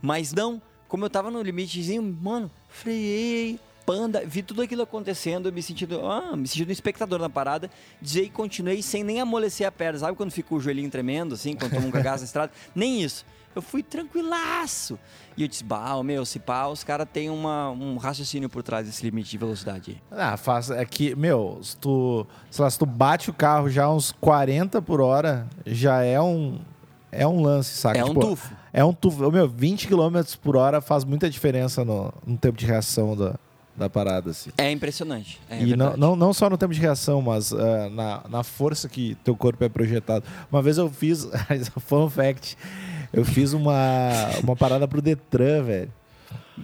[0.01, 5.61] Mas não, como eu tava no limitezinho, mano, freiei, panda, vi tudo aquilo acontecendo, me
[5.61, 7.69] sentindo, ah, me sentindo um espectador na parada,
[8.01, 9.99] desviei e continuei sem nem amolecer a perna.
[9.99, 12.51] Sabe quando fica o joelhinho tremendo, assim, quando toma um cagaço na estrada?
[12.75, 13.25] Nem isso.
[13.53, 14.97] Eu fui tranquilaço.
[15.35, 18.85] E eu disse, bah, meu, se pá, os caras têm uma, um raciocínio por trás
[18.85, 20.17] desse limite de velocidade aí.
[20.17, 23.89] Ah, faz, é que, meu, se tu, sei lá, se tu bate o carro já
[23.89, 26.59] uns 40 por hora, já é um,
[27.11, 27.99] é um lance, saca?
[27.99, 28.55] É um Tipo, tufo.
[28.71, 29.29] É um tufo.
[29.29, 33.35] Meu, 20 km por hora faz muita diferença no, no tempo de reação da,
[33.81, 34.51] da parada, assim.
[34.57, 35.39] É impressionante.
[35.49, 38.87] É e não, não, não só no tempo de reação, mas ah, na, na força
[38.87, 40.23] que teu corpo é projetado.
[40.51, 41.27] Uma vez eu fiz,
[41.87, 42.55] fun fact,
[43.11, 43.73] eu fiz uma,
[44.43, 45.91] uma parada pro Detran, velho,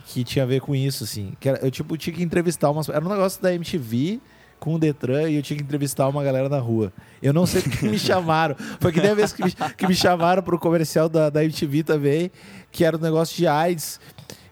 [0.06, 1.34] que tinha a ver com isso, assim.
[1.40, 2.88] Que era- eu, tipo, tinha que entrevistar umas...
[2.88, 4.20] Era um negócio da MTV
[4.60, 6.94] com o Detran e eu tinha que entrevistar uma galera na rua.
[7.22, 8.56] Eu não sei porque me chamaram.
[8.80, 11.84] Foi que nem a vez que me, que me chamaram pro comercial da, da MTV
[11.84, 12.32] também,
[12.72, 14.00] que era um negócio de AIDS.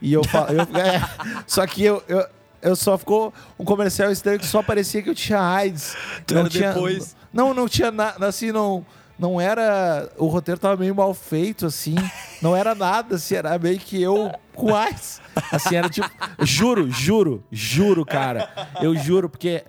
[0.02, 0.50] E eu falo...
[0.52, 1.02] eu- é,
[1.46, 2.02] só que eu...
[2.08, 2.26] eu
[2.66, 5.96] eu só ficou um comercial estranho que só parecia que eu tinha AIDS.
[6.26, 7.16] Tu não tinha, depois.
[7.32, 8.86] Não, não tinha nada, assim, não,
[9.20, 10.10] não era...
[10.18, 11.96] O roteiro tava meio mal feito, assim.
[12.42, 15.22] Não era nada, assim, era meio que eu com AIDS.
[15.52, 16.10] Assim, era tipo...
[16.42, 18.50] Juro, juro, juro, cara.
[18.82, 19.64] Eu juro, porque...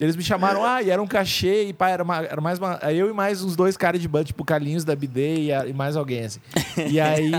[0.00, 2.74] Eles me chamaram, ah, e era um cachê, e pá, era, uma- era mais uma.
[2.90, 5.72] Eu e mais uns dois caras de banda, tipo Carlinhos da BD e, a- e
[5.72, 6.40] mais alguém, assim.
[6.90, 7.30] E aí,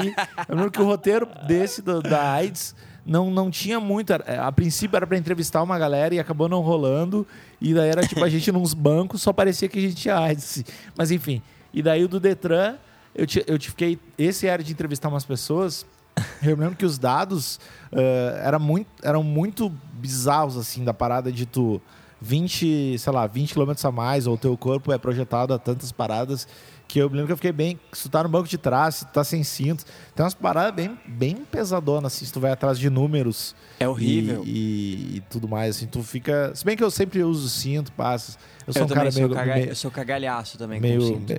[0.47, 2.73] eu lembro que o roteiro desse, do- da AIDS,
[3.05, 4.11] não, não tinha muito.
[4.13, 7.25] era- A princípio era pra entrevistar uma galera e acabou não rolando.
[7.61, 10.63] E daí era tipo a gente nos bancos, só parecia que a gente tinha AIDS.
[10.97, 11.41] Mas enfim.
[11.73, 12.75] E daí o do Detran,
[13.15, 13.99] eu, ti- eu fiquei.
[14.17, 15.85] Esse era de entrevistar umas pessoas.
[16.43, 17.59] Eu lembro que os dados
[17.91, 21.81] eh, era muito, eram muito bizarros, assim, da parada de tu
[22.21, 25.91] 20, sei lá, 20 km a mais, ou o teu corpo é projetado a tantas
[25.91, 26.47] paradas,
[26.93, 27.79] que eu me lembro que eu fiquei bem.
[27.91, 29.83] Se tu tá no banco de trás, se tu tá sem cinto,
[30.15, 33.55] tem umas paradas bem, bem pesadonas, assim, se tu vai atrás de números.
[33.79, 34.43] É horrível.
[34.45, 36.53] E, e, e tudo mais, assim, tu fica.
[36.53, 38.37] Se bem que eu sempre uso cinto, passa.
[38.67, 39.33] Eu sou Eu, um cara sou, meio.
[39.33, 39.53] caga...
[39.55, 40.99] meio eu sou cagalhaço também meio.
[41.01, 41.33] com cinto.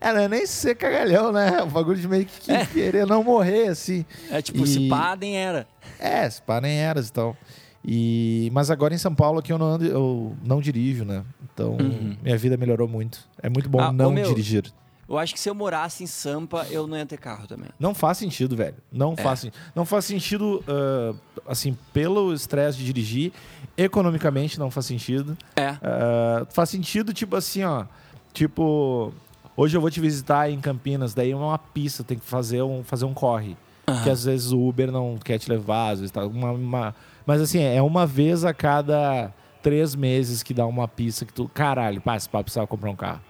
[0.00, 1.60] É, não é nem ser cagalhão, né?
[1.60, 2.64] O bagulho de meio que É.
[2.64, 4.04] querer não morrer, assim.
[4.30, 5.66] É tipo, E- se pá, nem era.
[5.98, 7.36] É, se pá, nem eras e tal.
[7.84, 11.24] E, mas agora em São Paulo aqui eu não, ando, eu não dirijo, né?
[11.52, 12.16] Então Uhum.
[12.22, 13.28] minha vida melhorou muito.
[13.42, 14.28] É muito bom Ah, não meu.
[14.28, 14.72] dirigir.
[15.10, 17.68] Eu acho que se eu morasse em Sampa, eu não ia ter carro também.
[17.80, 18.76] Não faz sentido, velho.
[18.92, 19.16] Não, É.
[19.22, 19.44] faz,
[19.74, 21.12] não faz sentido, ah,
[21.48, 23.32] assim, pelo estresse de dirigir.
[23.76, 25.36] Economicamente não faz sentido.
[25.56, 25.76] É.
[25.82, 27.86] Ah, faz sentido, tipo assim, ó.
[28.32, 29.12] Tipo,
[29.56, 32.84] hoje eu vou te visitar em Campinas, daí é uma pista, tem que fazer um,
[32.84, 33.56] fazer um corre.
[33.88, 34.04] Aham.
[34.04, 36.94] Que às vezes o Uber não quer te levar, às vezes tá uma, uma-
[37.26, 41.48] Mas assim, é uma vez a cada três meses que dá uma pista que tu.
[41.52, 43.20] Caralho, pá, esse papo precisava comprar um carro.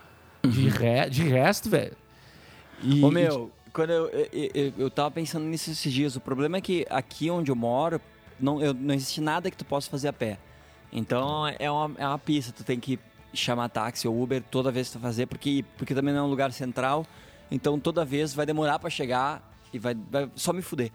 [0.42, 1.96] De, re- de resto, velho.
[2.82, 3.08] E, Uhum.
[3.08, 6.60] Ô meu, quando eu, eu, eu, eu tava pensando nisso esses dias, o problema é
[6.60, 8.00] que aqui onde eu moro,
[8.38, 10.38] não, eu, não existe nada que tu possa fazer a pé.
[10.92, 12.98] Então é uma, é uma pista, tu tem que
[13.32, 16.30] chamar táxi ou Uber toda vez que tu fazer, porque, porque também não é um
[16.30, 17.06] lugar central,
[17.50, 19.40] então toda vez vai demorar pra chegar
[19.72, 20.90] e vai, vai só me fuder.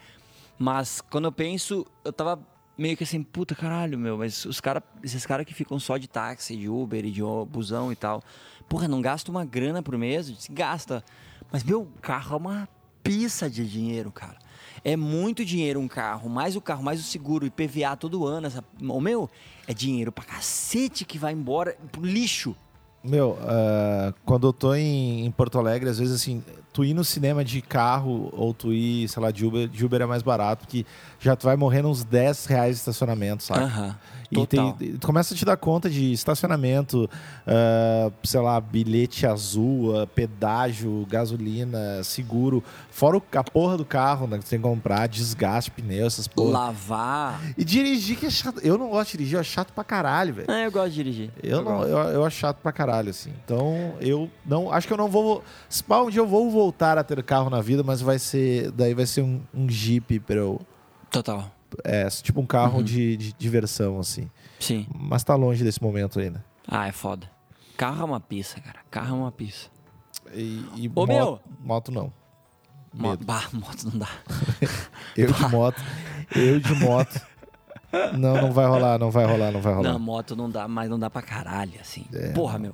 [0.58, 2.39] Mas quando eu penso, eu tava
[2.77, 6.07] meio que assim, puta caralho, meu, mas os cara, esses caras que ficam só de
[6.07, 8.23] táxi, de Uber e de busão e tal,
[8.67, 10.47] porra, não gasta uma grana por mês?
[10.49, 11.03] Gasta.
[11.51, 12.69] Mas meu carro é uma
[13.03, 14.38] pista de dinheiro, cara.
[14.83, 18.47] É muito dinheiro um carro, mais o carro, mais o seguro, IPVA todo ano.
[18.47, 18.63] Essa...
[18.81, 19.29] O meu,
[19.67, 22.55] é dinheiro pra cacete que vai embora pro lixo.
[23.07, 27.03] Meu, ah, quando eu tô em, em Porto Alegre, às vezes assim, tu ir no
[27.03, 30.65] cinema de carro ou tu ir, sei lá, de Uber, de Uber é mais barato,
[30.65, 30.85] porque
[31.19, 33.63] já tu vai morrendo uns 10 reais de estacionamento, sabe?
[34.35, 34.43] Aham.
[34.43, 34.73] E Total.
[34.73, 37.09] tem, tu começa a te dar conta de estacionamento,
[37.47, 44.27] ah, sei lá, bilhete azul, ah, pedágio, gasolina, seguro, fora o- a porra do carro
[44.27, 46.51] né, que tem que comprar, desgaste, pneu, essas porra.
[46.51, 47.41] Lavar.
[47.57, 48.59] E dirigir que é chato.
[48.61, 50.51] Eu não gosto de dirigir, é chato pra caralho, velho.
[50.51, 51.31] É, eu gosto de dirigir.
[51.43, 51.89] Eu, não, gosto.
[51.89, 53.31] eu, eu acho chato pra caralho, assim.
[53.43, 54.71] Então, eu não.
[54.71, 55.43] Acho que eu não vou.
[55.69, 58.71] Se pá, um dia eu vou voltar a ter carro na vida, mas vai ser.
[58.71, 60.59] Daí vai ser um, um Jeep pra eu.
[61.09, 61.49] Total.
[61.83, 62.83] É, tipo um carro Uhum.
[62.83, 64.29] de, de diversão, assim.
[64.59, 64.88] Sim.
[64.93, 66.43] Mas tá longe desse momento ainda.
[66.67, 67.29] Ah, é foda.
[67.77, 68.79] Carro é uma pista, cara.
[68.89, 69.69] Carro é uma pista.
[70.33, 71.39] E, e Ô, moto, meu!
[71.61, 72.13] moto não.
[72.93, 73.25] Mo Medo.
[73.25, 74.07] bah, moto não dá.
[75.17, 75.81] Eu de moto.
[76.35, 77.21] Eu de moto.
[78.17, 79.91] Não, não vai rolar, não vai rolar, não vai rolar.
[79.93, 82.05] Não, moto não dá, mas não dá pra caralho, assim.
[82.13, 82.73] É, Porra, meu.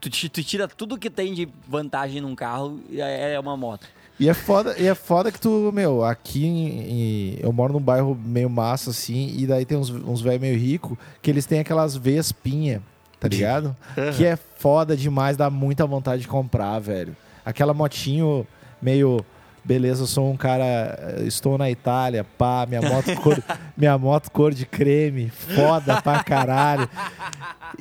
[0.00, 3.86] Tu, tu tira tudo que tem de vantagem num carro e é é uma moto.
[4.20, 7.80] E é foda, e é foda que tu, meu, aqui em- em- eu moro num
[7.80, 11.60] bairro meio massa, assim, e daí tem uns, uns velhos meio ricos que eles têm
[11.60, 12.82] aquelas vespinha,
[13.18, 13.74] tá ligado?
[14.12, 17.16] que é foda demais, dá muita vontade de comprar, velho.
[17.44, 18.46] Aquela motinho
[18.80, 19.24] meio.
[19.64, 21.16] Beleza, eu sou um cara.
[21.26, 23.42] Estou na Itália, pá, minha moto cor,
[23.76, 26.88] minha moto cor de creme, foda pra caralho.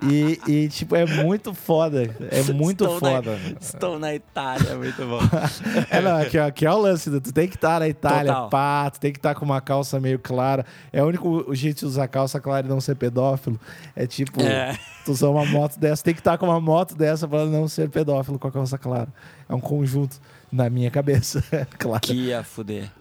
[0.03, 2.15] E, e, tipo, é muito foda.
[2.31, 3.39] É muito Estou na- foda.
[3.59, 5.19] Estou na Itália, muito bom.
[5.89, 8.49] É, não, aqui, aqui é o lance, tu tem que estar na Itália, Total.
[8.49, 10.65] pá, tu tem que estar com uma calça meio clara.
[10.93, 13.59] É o único jeito de usar calça clara e não ser pedófilo.
[13.95, 14.77] É tipo, É.
[15.05, 17.89] tu usar uma moto dessa, tem que estar com uma moto dessa pra não ser
[17.89, 19.07] pedófilo com a calça clara.
[19.47, 20.19] É um conjunto
[20.51, 21.43] na minha cabeça,
[21.77, 22.01] claro.
[22.01, 22.91] Que ia fuder.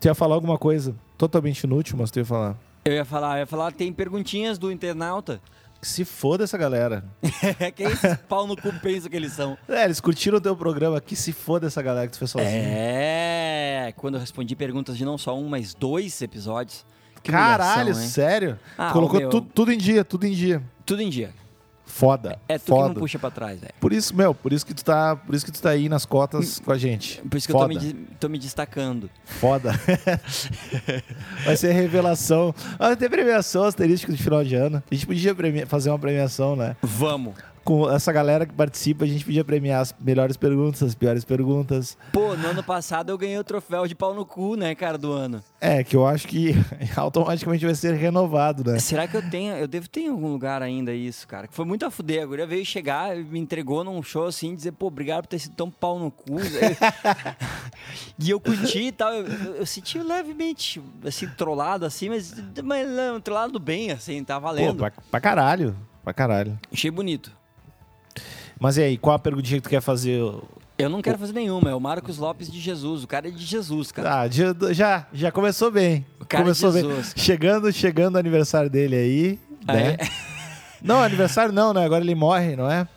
[0.00, 2.56] Tu ia falar alguma coisa totalmente inútil, mas tu ia falar.
[2.84, 5.40] Eu ia falar, eu ia falar, tem perguntinhas do internauta.
[5.80, 7.04] Que se foda essa galera.
[7.76, 9.56] Quem esses pau no cu pensa que eles são?
[9.68, 12.50] É, eles curtiram o teu programa, que se foda essa galera que tu fez sozinho.
[12.50, 16.86] É, quando eu respondi perguntas de não só um, mas dois episódios.
[17.22, 18.08] Que Caralho, humilhação, hein?
[18.08, 18.58] sério?
[18.76, 20.62] Ah, colocou meu- tu- tudo em dia, tudo em dia.
[20.84, 21.30] Tudo em dia.
[21.86, 22.38] Foda.
[22.48, 22.88] É tu foda.
[22.88, 23.72] que não puxa pra trás, velho.
[23.80, 26.04] Por isso, meu, por isso que tu tá, por isso que tu tá aí nas
[26.04, 27.20] cotas com a gente.
[27.22, 27.80] Por isso que eu tô Foda.
[27.80, 29.10] me, tô me destacando.
[29.24, 29.72] Foda.
[31.44, 32.54] Vai ser revelação.
[32.78, 34.82] Ah, tem premiação asterística de final de ano.
[34.90, 35.34] A gente podia
[35.66, 36.76] fazer uma premiação, né?
[36.82, 37.34] Vamos.
[37.64, 41.96] Com essa galera que participa, a gente podia premiar as melhores perguntas, as piores perguntas.
[42.12, 45.10] Pô, no ano passado eu ganhei o troféu de pau no cu, né, cara, do
[45.10, 45.42] ano.
[45.60, 46.54] É, que eu acho que
[46.94, 48.78] automaticamente vai ser renovado, né?
[48.78, 51.48] Será que eu tenho, eu devo ter em algum lugar ainda isso, cara?
[51.48, 52.22] Que foi muito a fuder.
[52.22, 55.54] A guria veio chegar, me entregou num show assim, dizer, pô, obrigado por ter sido
[55.54, 56.36] tão pau no cu.
[58.18, 59.10] e eu curti e tal.
[59.12, 64.34] Eu, eu, eu senti levemente, assim, trollado assim, mas, mas não, trollado bem, assim, tá
[64.34, 64.76] Pô, valendo.
[64.76, 65.74] pra, pra caralho.
[66.02, 66.58] Pra caralho.
[66.70, 67.32] Achei bonito.
[68.64, 70.22] Mas e aí, qual a perguntinha que tu quer fazer?
[70.78, 73.04] Eu não quero fazer nenhuma, é o Marcos Lopes de Jesus.
[73.04, 74.22] O cara é de Jesus, cara.
[74.22, 74.28] Ah,
[74.72, 76.06] já, já, começou bem.
[76.18, 76.90] O cara começou de bem.
[76.90, 77.12] Jesus.
[77.14, 79.98] Chegando, chegando o aniversário dele aí, né?
[80.00, 80.08] Aí-
[80.80, 81.84] Não, aniversário não, né?
[81.84, 82.88] Agora ele morre, não é?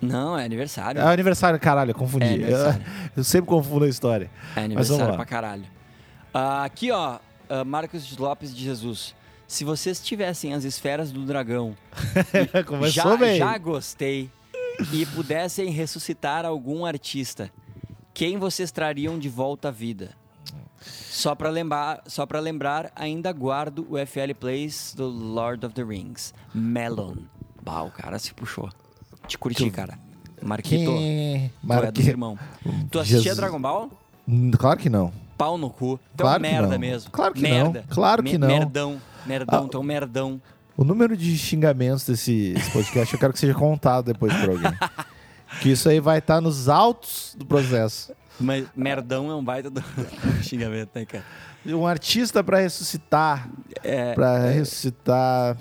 [0.00, 1.00] Não, é aniversário.
[1.00, 2.44] É aniversário, caralho, eu confundi.
[2.44, 2.52] É.
[2.52, 2.82] Eu,
[3.18, 4.30] eu sempre confundo a história.
[4.54, 5.64] É aniversário pra caralho.
[6.32, 7.18] Ah, aqui, ó,
[7.50, 9.12] ah, Marcos Lopes de Jesus.
[9.48, 11.76] Se vocês tivessem as esferas do dragão,
[12.66, 13.38] Começou já, bem.
[13.38, 14.30] já gostei,
[14.92, 17.50] e pudessem ressuscitar algum artista,
[18.14, 20.10] quem vocês trariam de volta à vida?
[20.80, 25.82] Só pra lembrar, só pra lembrar, ainda guardo o FL Plays do Lord of the
[25.82, 26.32] Rings.
[26.54, 27.14] Melon.
[27.62, 28.70] Bah, o cara se puxou.
[29.26, 29.98] Te curti, cara.
[30.40, 30.90] Marquito.
[30.92, 31.48] Quem...
[31.48, 32.08] Tu é dos Marque...
[32.08, 32.38] irmão.
[32.90, 33.36] Tu assistia Jesus.
[33.38, 33.90] Dragon Ball?
[34.28, 35.12] Hum, Claro que não.
[35.36, 35.98] Pau no cu.
[36.16, 37.10] Tu Claro que merda mesmo.
[37.10, 37.80] Claro que merda.
[37.88, 37.94] não.
[37.94, 38.48] Claro que Me- não.
[38.48, 39.02] Merdão.
[39.26, 39.78] Merdão, Ah.
[39.78, 40.40] um merdão.
[40.76, 44.72] O número de xingamentos desse esse podcast eu quero que seja contado depois por alguém.
[45.62, 48.12] que isso aí vai estar nos altos do processo.
[48.38, 49.82] Mas merdão é um baita do
[50.42, 51.24] xingamento, né, cara?
[51.64, 53.48] Um artista pra ressuscitar.
[53.82, 55.56] É, Pra ressuscitar.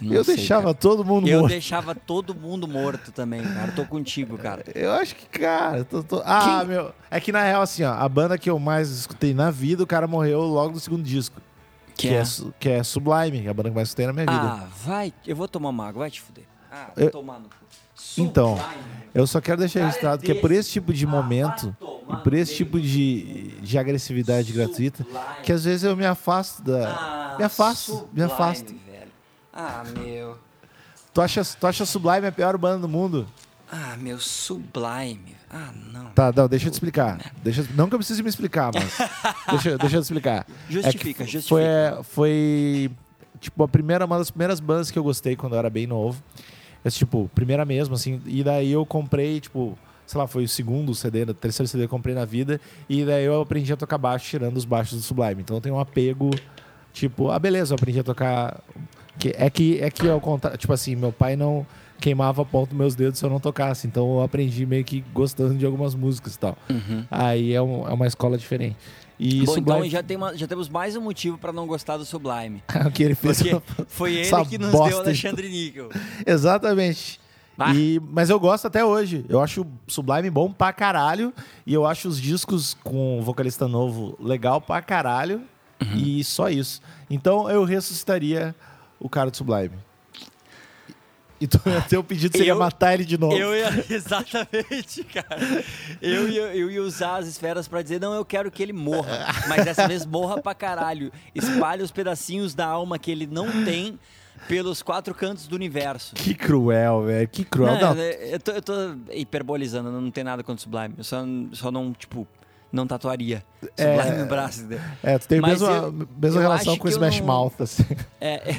[0.00, 0.74] não eu sei, deixava cara.
[0.74, 1.50] todo mundo Eu morto.
[1.50, 3.72] deixava todo mundo morto também, cara.
[3.72, 4.62] Tô contigo, cara.
[4.74, 8.08] Eu acho que, cara, tô- tô- ah, meu, é que na real, assim, ó, a
[8.08, 11.40] banda que eu mais escutei na vida, o cara morreu logo no segundo disco.
[11.98, 12.24] Que, é?
[12.24, 14.52] su- que é Sublime, a banda que mais escutei na minha vida.
[14.62, 15.12] Ah, vai.
[15.26, 16.44] Eu vou tomar uma água, vai te fuder.
[16.70, 17.54] Ah, Eu- tomar no cu.
[18.16, 18.58] Então.
[19.14, 21.76] Eu só quero deixar registrado que é por esse tipo de momento,
[22.08, 25.04] e por esse tipo de, de agressividade gratuita,
[25.42, 26.90] que às vezes eu me afasto da.
[26.90, 28.74] Ah, me afasto, me afasto.
[29.52, 30.38] Ah, meu.
[31.12, 33.26] Tu acha, tu acha Sublime a pior banda do mundo?
[33.70, 35.34] Ah, meu, Sublime.
[35.50, 36.06] Ah, não.
[36.10, 37.32] Tá, não, deixa eu te explicar.
[37.42, 38.98] Deixa, não que eu precise me explicar, mas.
[39.50, 40.46] deixa, deixa eu te explicar.
[40.68, 41.48] Justifica, É justifica.
[41.48, 42.90] Foi, é, foi
[43.40, 46.22] tipo, a primeira, uma das primeiras bandas que eu gostei quando eu era bem novo.
[46.84, 48.20] Esse, tipo, primeira mesmo, assim.
[48.26, 51.86] E daí eu comprei, tipo, sei lá, foi o segundo CD, o terceiro CD que
[51.86, 52.60] eu comprei na vida.
[52.88, 55.42] E daí eu aprendi a tocar baixo tirando os baixos do Sublime.
[55.42, 56.30] Então eu tenho um apego,
[56.92, 58.60] tipo, ah, beleza, eu aprendi a tocar.
[59.18, 61.66] Que, é que é que ao contrário, tipo assim, meu pai não
[62.00, 63.86] queimava a ponta dos meus dedos se eu não tocasse.
[63.86, 66.56] Então eu aprendi meio que gostando de algumas músicas e tal.
[66.70, 67.04] Uhum.
[67.10, 68.76] Aí é, um- é uma escola diferente.
[69.20, 71.96] E Bom, então Sublime, já, tem uma- já temos mais um motivo pra não gostar
[71.96, 72.62] do Sublime.
[72.86, 73.42] o que ele fez.
[73.42, 75.88] Porque foi ele que nos deu de- Alexandre Níquel.
[76.24, 77.20] Exatamente.
[77.58, 77.74] Ah.
[77.74, 79.24] E, mas eu gosto até hoje.
[79.28, 81.34] Eu acho o Sublime bom pra caralho.
[81.66, 85.42] E eu acho os discos com vocalista novo legal pra caralho.
[85.82, 85.96] Uhum.
[85.96, 86.80] E só isso.
[87.10, 88.54] Então eu ressuscitaria
[89.00, 89.72] o cara do Sublime.
[91.40, 93.36] E tu, teu pedido seria Eu- matar ele de novo.
[93.36, 95.64] Eu ia, exatamente, cara.
[96.02, 99.26] Eu ia, eu ia usar as esferas pra dizer, não, eu quero que ele morra.
[99.48, 101.12] Mas dessa vez morra pra caralho.
[101.34, 103.98] Espalhe os pedacinhos da alma que ele não tem
[104.48, 106.14] pelos quatro cantos do universo.
[106.14, 107.28] Que cruel, velho.
[107.28, 107.74] Que cruel.
[107.74, 108.72] Não, Não, eu, tô, eu tô
[109.12, 110.94] hiperbolizando, não tem nada contra o Sublime.
[110.98, 111.22] Eu só,
[111.52, 112.26] só não, tipo,
[112.72, 113.44] não tatuaria
[113.76, 114.66] Sublime no braço.
[115.02, 117.84] É, tu tem a mesma, eu- mesma eu relação com o Smash não- Mouth, assim.
[118.20, 118.54] É.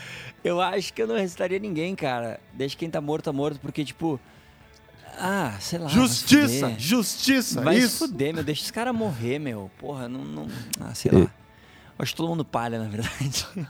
[0.44, 2.40] eu acho que eu não recitaria ninguém, cara.
[2.54, 4.20] Deixa quem tá morto, tá morto, porque, tipo.
[5.18, 5.86] Ah, sei lá.
[5.86, 6.68] vai Justiça!
[6.68, 6.80] fuder.
[6.80, 7.62] Justiça!
[7.62, 7.90] Vai isso!
[7.90, 8.44] se fuder, meu.
[8.44, 9.70] Deixa os caras morrer, meu.
[9.78, 10.24] Porra, não.
[10.24, 10.48] não
[10.80, 11.30] ah, sei lá.
[12.00, 13.46] Acho todo mundo palha, na verdade.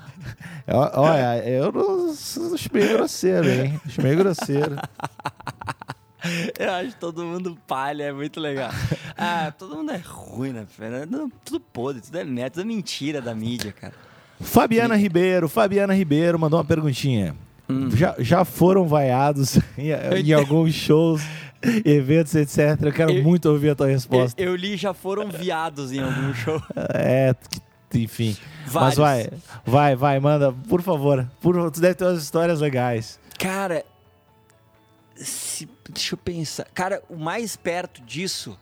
[0.93, 2.12] Olha, eu não-
[2.53, 3.81] acho meio grosseiro, hein?
[3.86, 4.77] Acho meio grosseiro.
[6.57, 8.69] Eu acho todo mundo palha, é muito legal.
[9.17, 10.67] Ah, todo mundo é ruim, né?
[11.43, 13.95] Tudo podre, tudo é merda, tudo é mentira da mídia, cara.
[14.41, 17.36] Fabiana Ribeiro, Fabiana Ribeiro mandou uma perguntinha.
[17.95, 19.91] Já, já foram vaiados em,
[20.25, 21.21] em alguns shows,
[21.86, 22.77] eventos, etc.
[22.82, 24.41] Eu quero Eu- muito ouvir a tua Eu, resposta.
[24.41, 26.62] eu li já foram viados em algum show.
[26.93, 27.34] É,
[27.93, 28.36] enfim.
[28.65, 28.97] Mas Vários.
[28.97, 29.30] vai,
[29.65, 31.25] vai, vai, manda, por favor.
[31.41, 33.17] Por, tu deve ter umas histórias legais.
[33.39, 33.86] Cara,
[35.15, 36.65] se- deixa eu pensar.
[36.73, 38.58] Cara, o mais perto disso,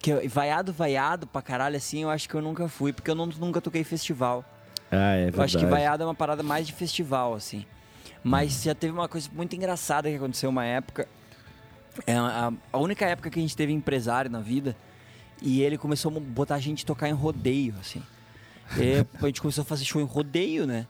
[0.00, 3.14] que é vaiado, vaiado pra caralho assim, eu acho que eu nunca fui, porque eu
[3.14, 4.44] não- nunca toquei festival.
[4.90, 7.64] Ah, é Eu acho que vaiado é uma parada mais de festival, assim.
[8.22, 11.08] Mas já teve uma coisa muito engraçada que aconteceu uma época.
[12.06, 14.76] É a, a única época que a gente teve empresário na vida.
[15.40, 18.02] E ele começou a botar a gente tocar em rodeio, assim.
[18.76, 20.86] E a gente começou a fazer show em rodeio, né?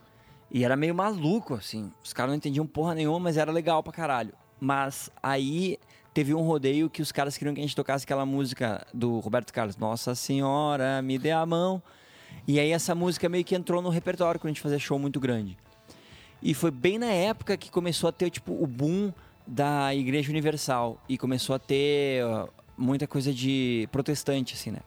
[0.49, 1.91] E era meio maluco, assim.
[2.03, 4.33] Os caras não entendiam porra nenhuma, mas era legal pra caralho.
[4.59, 5.77] Mas aí
[6.13, 9.53] teve um rodeio que os caras queriam que a gente tocasse aquela música do Roberto
[9.53, 9.75] Carlos.
[9.77, 11.81] Nossa Senhora, me dê a mão.
[12.45, 15.19] E aí essa música meio que entrou no repertório quando a gente fazia show muito
[15.19, 15.57] grande.
[16.41, 19.11] E foi bem na época que começou a ter, tipo, o boom
[19.45, 21.01] da Igreja Universal.
[21.09, 22.23] E começou a ter
[22.77, 24.79] muita coisa de protestante, assim, né?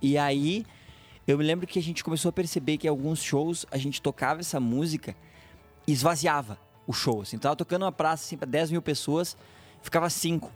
[0.00, 0.66] E aí,
[1.26, 4.40] eu me lembro que a gente começou a perceber que alguns shows a gente tocava
[4.40, 5.14] essa música
[5.86, 7.38] e esvaziava o show, assim.
[7.38, 9.36] Tava tocando uma praça, assim, pra 10 mil pessoas,
[9.80, 10.50] ficava 5.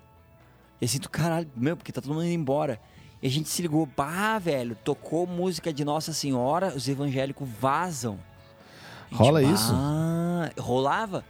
[0.80, 2.80] E assim, tu, caralho, meu, porque tá todo mundo indo embora.
[3.26, 8.20] E a gente se ligou, bah, velho, tocou música de Nossa Senhora, os evangélicos vazam.
[9.10, 9.72] Gente, Rola isso?
[9.74, 11.24] Ah, rolava.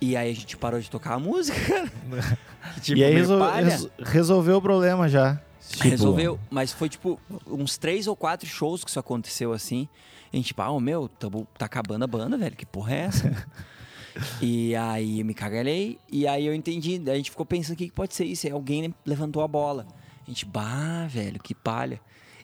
[0.00, 1.58] E aí a gente parou de tocar a música,
[2.80, 5.38] tipo, e aí resol- resolveu o problema já.
[5.68, 9.86] Tipo, Resolveu, mas foi tipo uns três ou quatro shows que isso aconteceu assim.
[10.32, 12.94] E a gente, tipo, ah, ô, meu, tamo- tá acabando a banda, velho, que porra
[12.94, 13.46] é essa?
[14.40, 16.98] e aí eu me cagalhei, e aí eu entendi.
[16.98, 18.46] Daí a gente ficou pensando o que, que pode ser isso.
[18.46, 19.86] Aí alguém levantou a bola.
[20.28, 21.98] A gente, bah, velho, que palha.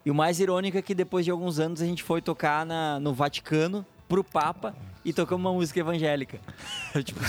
[0.07, 2.99] E o mais irônico é que depois de alguns anos a gente foi tocar na,
[2.99, 4.75] no Vaticano pro Papa
[5.05, 6.39] e tocamos uma música evangélica.
[7.05, 7.21] tipo,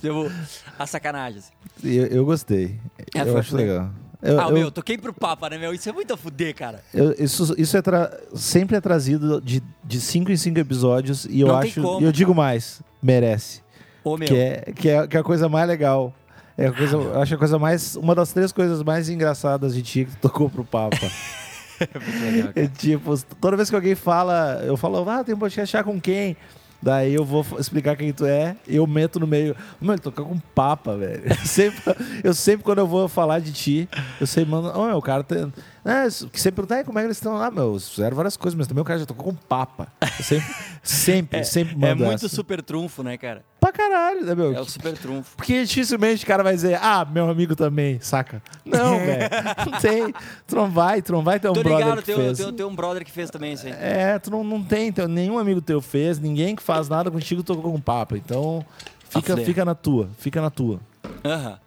[0.00, 0.32] tipo,
[0.78, 1.40] a sacanagem.
[1.40, 1.52] assim.
[1.84, 2.80] Eu, eu gostei.
[3.14, 3.76] É, eu acho legal.
[3.76, 3.90] legal.
[4.22, 5.74] Eu, ah, eu- meu, toquei pro Papa, né, meu?
[5.74, 6.82] Isso é muito a fuder, cara.
[6.94, 11.40] eu- isso isso é tra- sempre é trazido de, de cinco em cinco episódios e
[11.40, 11.82] eu Não acho.
[11.82, 13.60] como, E eu digo mais, merece.
[14.02, 14.26] Ô, meu.
[14.26, 16.14] Que é, que, é, que é a coisa mais legal.
[16.58, 17.94] É a coisa, eu acho a coisa mais.
[17.94, 20.96] Uma das três coisas mais engraçadas de ti que tu tocou pro Papa.
[21.80, 22.52] Legal.
[22.56, 26.36] É tipo, toda vez que alguém fala, eu falo, ah, tem um podcast com quem?
[26.80, 29.54] Daí eu vou explicar quem tu é, eu meto no meio.
[29.80, 31.22] Mano, ele toca com papa, velho.
[31.30, 31.82] Eu sempre,
[32.22, 33.88] eu sempre, quando eu vou falar de ti,
[34.20, 34.68] eu sempre mando.
[34.78, 35.52] Ô, meu, o cara tem.
[35.84, 37.78] É, isso- que sempre pergunta, "Ai, como é que eles estão lá, meu?
[37.80, 39.88] Fizeram várias coisas, mas também o cara já tocou com papa.
[40.00, 42.28] Eu sempre, sempre, sempre É mando muito essa.
[42.28, 43.42] super trunfo, né, cara?
[43.68, 44.54] Pra caralho, né, meu?
[44.54, 45.36] É o super trunfo.
[45.36, 48.42] Porque dificilmente o cara vai dizer, ah, meu amigo também, saca?
[48.64, 49.28] Não, velho.
[49.70, 50.14] Não tem.
[50.46, 52.38] Tu não vai, tu não vai ter um Tô brother ligado, que tem, um- fez.
[52.38, 53.72] tem, um- tem um brother que fez também isso aí.
[53.72, 57.42] É, tu não, não tem, teu- nenhum amigo teu fez, ninguém que faz nada contigo
[57.42, 58.16] tocou com papo.
[58.16, 58.64] Então,
[59.08, 59.44] fica, fuder.
[59.44, 60.80] fica na tua, fica na tua.
[61.24, 61.58] Aham.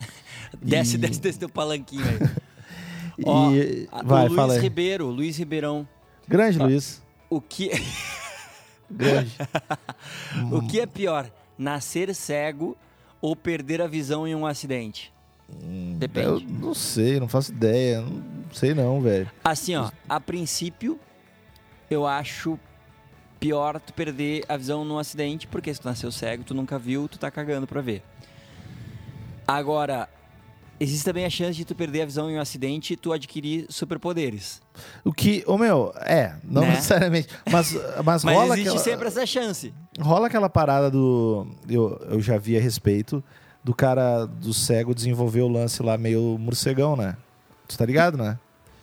[0.62, 2.18] Desce, E- desce desse teu palanquinho aí.
[3.26, 4.60] Ó, e vai, o Luiz fala aí.
[4.60, 5.86] Ribeiro, Luiz Ribeirão.
[6.26, 7.02] Grande, Luiz.
[7.28, 7.70] O que,
[8.90, 9.32] Grande.
[10.50, 11.26] o que é pior?
[11.62, 12.76] Nascer cego
[13.20, 15.12] ou perder a visão em um acidente?
[15.48, 16.46] Eu Depende.
[16.46, 18.00] não sei, não faço ideia.
[18.00, 19.30] Não sei não, velho.
[19.44, 20.98] Assim, ó, a princípio,
[21.90, 22.58] eu acho
[23.38, 27.08] pior tu perder a visão num acidente, porque se tu nasceu cego, tu nunca viu,
[27.08, 28.02] tu tá cagando pra ver.
[29.46, 30.08] Agora,
[30.80, 33.66] existe também a chance de tu perder a visão em um acidente e tu adquirir
[33.68, 34.60] superpoderes.
[35.04, 36.70] O que, ô meu, é, não Né?
[36.70, 37.28] necessariamente.
[37.50, 37.72] Mas,
[38.04, 39.74] mas, Mas rola, existe aquela, sempre essa chance.
[40.00, 41.46] Rola aquela parada do.
[41.68, 43.22] Eu, eu já vi a respeito
[43.64, 47.16] do cara do cego desenvolver o lance lá meio morcegão, né?
[47.68, 48.38] Tu tá ligado, né?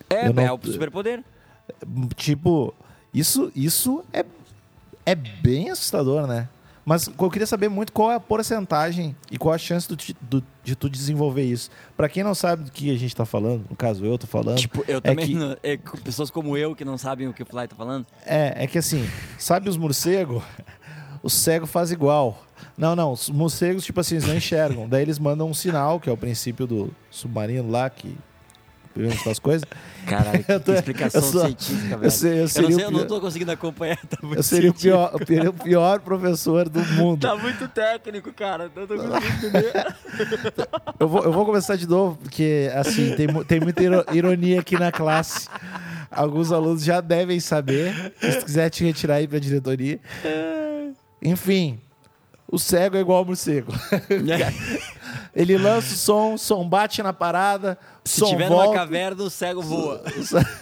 [0.08, 1.22] É, Eu não- é o superpoder.
[2.16, 2.74] Tipo,
[3.12, 4.24] isso, isso é,
[5.06, 6.48] é bem assustador, né?
[6.84, 10.44] Mas eu queria saber muito qual é a porcentagem e qual a chance do do-
[10.64, 11.70] de tu desenvolver isso.
[11.96, 14.56] Pra quem não sabe do que a gente tá falando, no caso eu tô falando,
[14.58, 15.26] Tipo, eu também.
[15.26, 18.06] que- não- é, pessoas como eu que não sabem o que o Fly tá falando.
[18.26, 19.06] é, é que assim,
[19.38, 20.42] sabe os morcegos?
[21.22, 22.42] O cego faz igual.
[22.76, 24.88] Não, não, os morcegos, tipo assim, eles não enxergam.
[24.88, 28.16] Daí eles mandam um sinal, que é o princípio do submarino lá, que
[28.94, 29.66] pergunta as coisas.
[30.06, 32.04] Caralho, que tô- explicação sou- científica, velho.
[32.06, 33.98] Eu, sei, eu, Eu não seria, sei, eu não tô conseguindo acompanhar.
[34.06, 37.20] Tá eu seria o pior, seria o pior professor do mundo.
[37.20, 38.70] Tá muito técnico, cara.
[38.74, 39.94] Não tô conseguindo entender.
[40.98, 44.78] Eu vou, eu vou começar de novo, porque assim, tem, tem muita iro- ironia aqui
[44.78, 45.48] na classe.
[46.10, 48.12] Alguns alunos já devem saber.
[48.20, 50.00] Se quiser te retirar aí pra diretoria.
[51.22, 51.78] Enfim,
[52.50, 53.72] o cego é igual ao morcego.
[55.34, 58.78] Ele lança o som, o som bate na parada, Se som tiver numa volta.
[58.80, 60.02] caverna, o cego voa.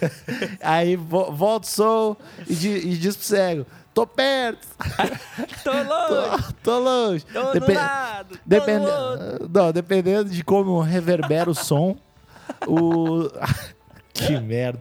[0.61, 2.15] Aí vo- volta o som
[2.47, 4.67] e, di- e diz pro cego: tô perto,
[5.63, 7.25] Tô longe, tô, tô longe.
[7.33, 8.85] tô Depen- lado, tô Depende...
[8.85, 9.49] no outro.
[9.51, 11.97] Não, dependendo de como reverbera o som,
[12.67, 13.27] o.
[14.13, 14.79] que merda.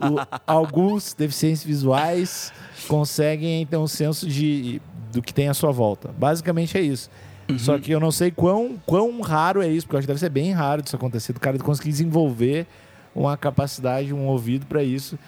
[0.00, 2.52] O- Alguns deficientes visuais
[2.86, 4.80] conseguem ter um senso de
[5.14, 6.10] do que tem à sua volta.
[6.18, 7.10] Basicamente é isso.
[7.48, 7.58] Uhum.
[7.58, 10.20] Só que eu não sei quão, quão raro é isso, porque eu acho que deve
[10.20, 12.66] ser bem raro disso acontecer, do cara conseguir desenvolver
[13.14, 15.18] uma capacidade, um ouvido pra isso.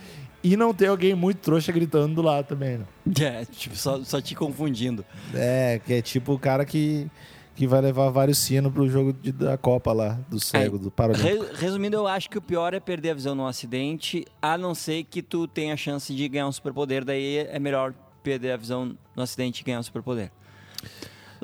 [0.42, 2.84] E não ter alguém muito trouxa gritando do lado também, né?
[3.20, 5.04] É, tipo, só, só te confundindo.
[5.34, 7.06] É, que é tipo o cara que,
[7.54, 10.90] que vai levar vários sinos pro jogo de- da Copa lá, do cego, Aí, do
[10.90, 11.44] Paralímpico.
[11.44, 14.74] Re- resumindo, eu acho que o pior é perder a visão num acidente, a não
[14.74, 17.92] ser que tu tenha a chance de ganhar um superpoder, daí é melhor
[18.26, 20.32] perder a visão no acidente e ganhar um superpoder.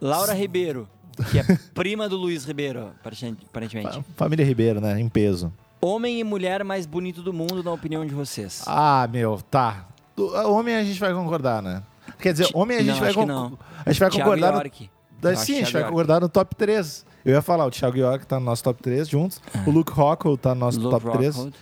[0.01, 0.89] Laura Ribeiro,
[1.31, 3.93] que é prima do Luiz Ribeiro, aparentemente- aparentemente.
[3.93, 5.01] Fa- Família Ribeiro, né?
[5.01, 5.53] Em peso.
[5.81, 8.63] Homem e mulher mais bonito do mundo, na opinião de vocês.
[8.67, 9.87] Ah, meu, tá.
[10.17, 11.83] Do- Homem a gente vai concordar, né?
[12.19, 13.59] Quer dizer, homem a gente não, vai acho que con- não.
[13.87, 14.91] A gente vai Thiago concordar no, York.
[15.21, 15.91] da- Eu Sim, a gente Thiago vai York.
[15.93, 17.07] concordar no top 3.
[17.25, 19.41] Eu ia falar, o Thiago York tá no nosso top 3 juntos.
[19.65, 21.35] O Luke Rockwell tá no nosso Luke top 3.
[21.37, 21.57] Rockhold.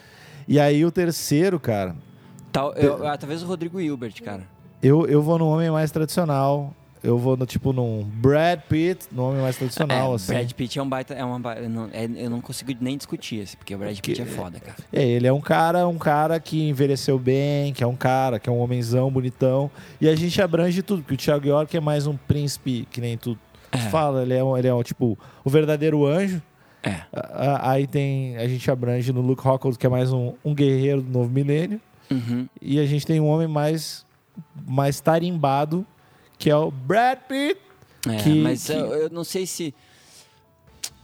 [0.48, 1.94] E aí o terceiro, cara,
[2.50, 4.46] Tal- eu- ah, talvez o Rodrigo Hilbert, cara.
[4.82, 6.74] Eu, eu vou no homem mais tradicional.
[7.02, 10.32] eu vou no tipo num Brad Pitt, nome mais tradicional, é, assim.
[10.34, 11.14] Brad Pitt é um baita.
[11.14, 14.20] É uma, eu, não, é- eu não consigo nem discutir esse, porque o Brad Pitt
[14.20, 14.76] é foda, cara.
[14.92, 18.48] É, ele é um cara, um cara que envelheceu bem, que é um cara, que
[18.50, 19.70] é um homenzão bonitão.
[20.00, 23.16] E a gente abrange tudo, porque o Thiago York é mais um príncipe, que nem
[23.16, 23.38] tu
[23.72, 23.78] É.
[23.78, 26.42] fala, ele é, um, ele é um, tipo o verdadeiro anjo.
[26.82, 27.00] É.
[27.62, 31.10] Aí tem, a gente abrange no Luke Rockhold, que é mais um, um guerreiro do
[31.10, 31.80] novo milênio.
[32.10, 32.46] Uhum.
[32.60, 34.04] E a gente tem um homem mais,
[34.66, 35.86] mais tarimbado,
[36.38, 37.60] que é o Brad Pitt.
[38.08, 39.74] É, Que- mas que- Eu, eu não sei se.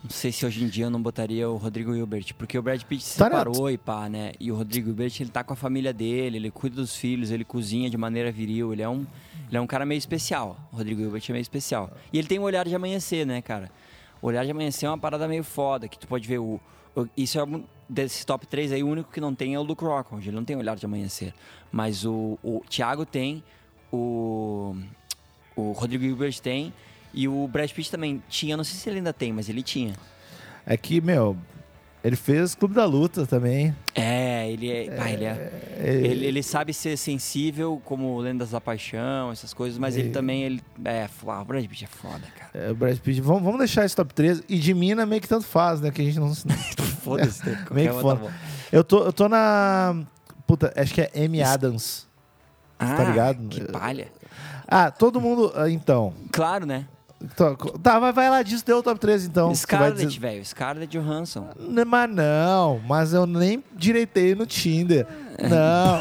[0.02, 2.80] Não sei se hoje em dia eu não botaria o Rodrigo Hilbert, porque o Brad
[2.84, 3.30] Pitt se Tá, né?
[3.38, 4.32] separou e pá, né?
[4.38, 7.44] E o Rodrigo Hilbert, ele tá com a família dele, ele cuida dos filhos, ele
[7.44, 9.04] cozinha de maneira viril, ele é um,
[9.48, 10.56] ele é um cara meio especial.
[10.72, 11.90] O Rodrigo Hilbert é meio especial.
[12.12, 13.68] E ele tem um olhar de amanhecer, né, cara?
[14.22, 16.60] O olhar de amanhecer é uma parada meio foda, que tu pode ver o.
[17.16, 17.44] isso é
[17.88, 20.44] desses top 3 aí, o único que não tem é o Luke Rockhold, ele não
[20.44, 21.32] tem olhar de amanhecer.
[21.70, 23.42] Mas o, o Thiago tem,
[23.92, 24.76] o,
[25.54, 26.72] o Rodrigo Hilbert tem.
[27.14, 29.94] E o Brad Pitt também tinha, não sei se ele ainda tem, mas ele tinha.
[30.66, 31.36] É que, meu,
[32.06, 33.74] ele fez Clube da Luta também.
[33.92, 34.90] É, ele é.
[34.92, 35.50] pá, ele, é
[35.82, 40.44] ele, ele sabe ser sensível, como Lendas da Paixão, essas coisas, mas ele também.
[40.44, 42.50] Ele, é, ah, o Brad Pitt é foda, cara.
[42.54, 43.20] É, o Brad Pitt.
[43.20, 44.44] Vamos, vamos deixar esse top 3.
[44.48, 45.90] E de mina meio que tanto faz, né?
[45.90, 46.32] Que a gente não.
[47.02, 47.56] Foda-se, né?
[47.66, 48.20] qualquer Meio que uma foda.
[48.20, 48.32] tá
[48.70, 50.04] eu, tô, eu tô na.
[50.46, 52.06] Puta, acho que é Amy Adams.
[52.78, 53.48] Ah, ligado?
[53.48, 54.06] Que palha.
[54.68, 55.52] Ah, todo mundo.
[55.56, 56.14] ah, Então.
[56.30, 56.86] Claro, né?
[57.82, 59.54] Tá, vai, vai lá disso, deu o top 3 então.
[59.54, 60.44] Scarlett, dizer- velho.
[60.44, 61.48] Scarlett Johansson.
[61.58, 65.06] N- Mas não, mas eu nem direitei no Tinder.
[65.38, 65.48] É.
[65.48, 66.00] Não.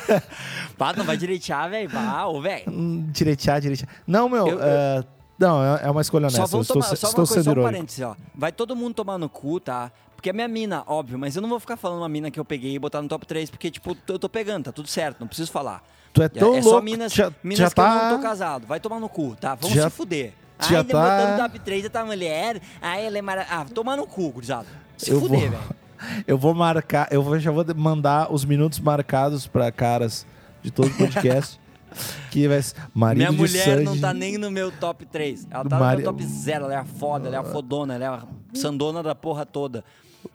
[0.76, 1.88] Pá, não vai direitar, velho.
[1.88, 2.64] Vá, ô, velho.
[2.68, 3.88] Hum, direitar, direitar.
[4.06, 4.46] Não, meu.
[4.48, 5.04] Eu- eu- é,
[5.38, 6.46] Não, é é uma escolha honesta.
[6.46, 8.16] Só estou, tomar, se- só estou uma coisa, só um parênteses, ó.
[8.34, 9.90] Vai todo mundo tomar no cu, tá?
[10.16, 12.44] Porque a minha mina, óbvio, mas eu não vou ficar falando uma mina que eu
[12.44, 15.26] peguei e botar no top 3, porque, tipo, eu tô pegando, tá tudo certo, não
[15.26, 15.82] preciso falar.
[16.12, 16.68] Tu é tão é louco.
[16.70, 17.88] só minas, já, minas já que tá...
[17.88, 18.66] eu não tô casado.
[18.66, 19.54] Vai tomar no cu, tá?
[19.54, 20.34] Vamos Já- se fuder.
[20.68, 22.60] Já Ai, tá- botando top 3 da tua mulher.
[22.80, 23.62] Ai, ela é maravilhosa.
[23.62, 24.66] Ah, tomar no cu, gurizada.
[24.96, 25.80] Se Eu fuder, vou- velho.
[26.26, 30.26] Eu vou marcar, eu vou, já vou mandar os minutos marcados pra caras
[30.62, 31.60] de todo o podcast.
[32.30, 34.00] que vai ser marido Minha de mulher não Sanji.
[34.00, 35.46] tá nem no meu top 3.
[35.50, 36.64] Ela tá Mari- no meu top 0.
[36.64, 38.22] Ela é a foda, ela é a fodona, ela é a
[38.58, 39.84] sandona da porra toda.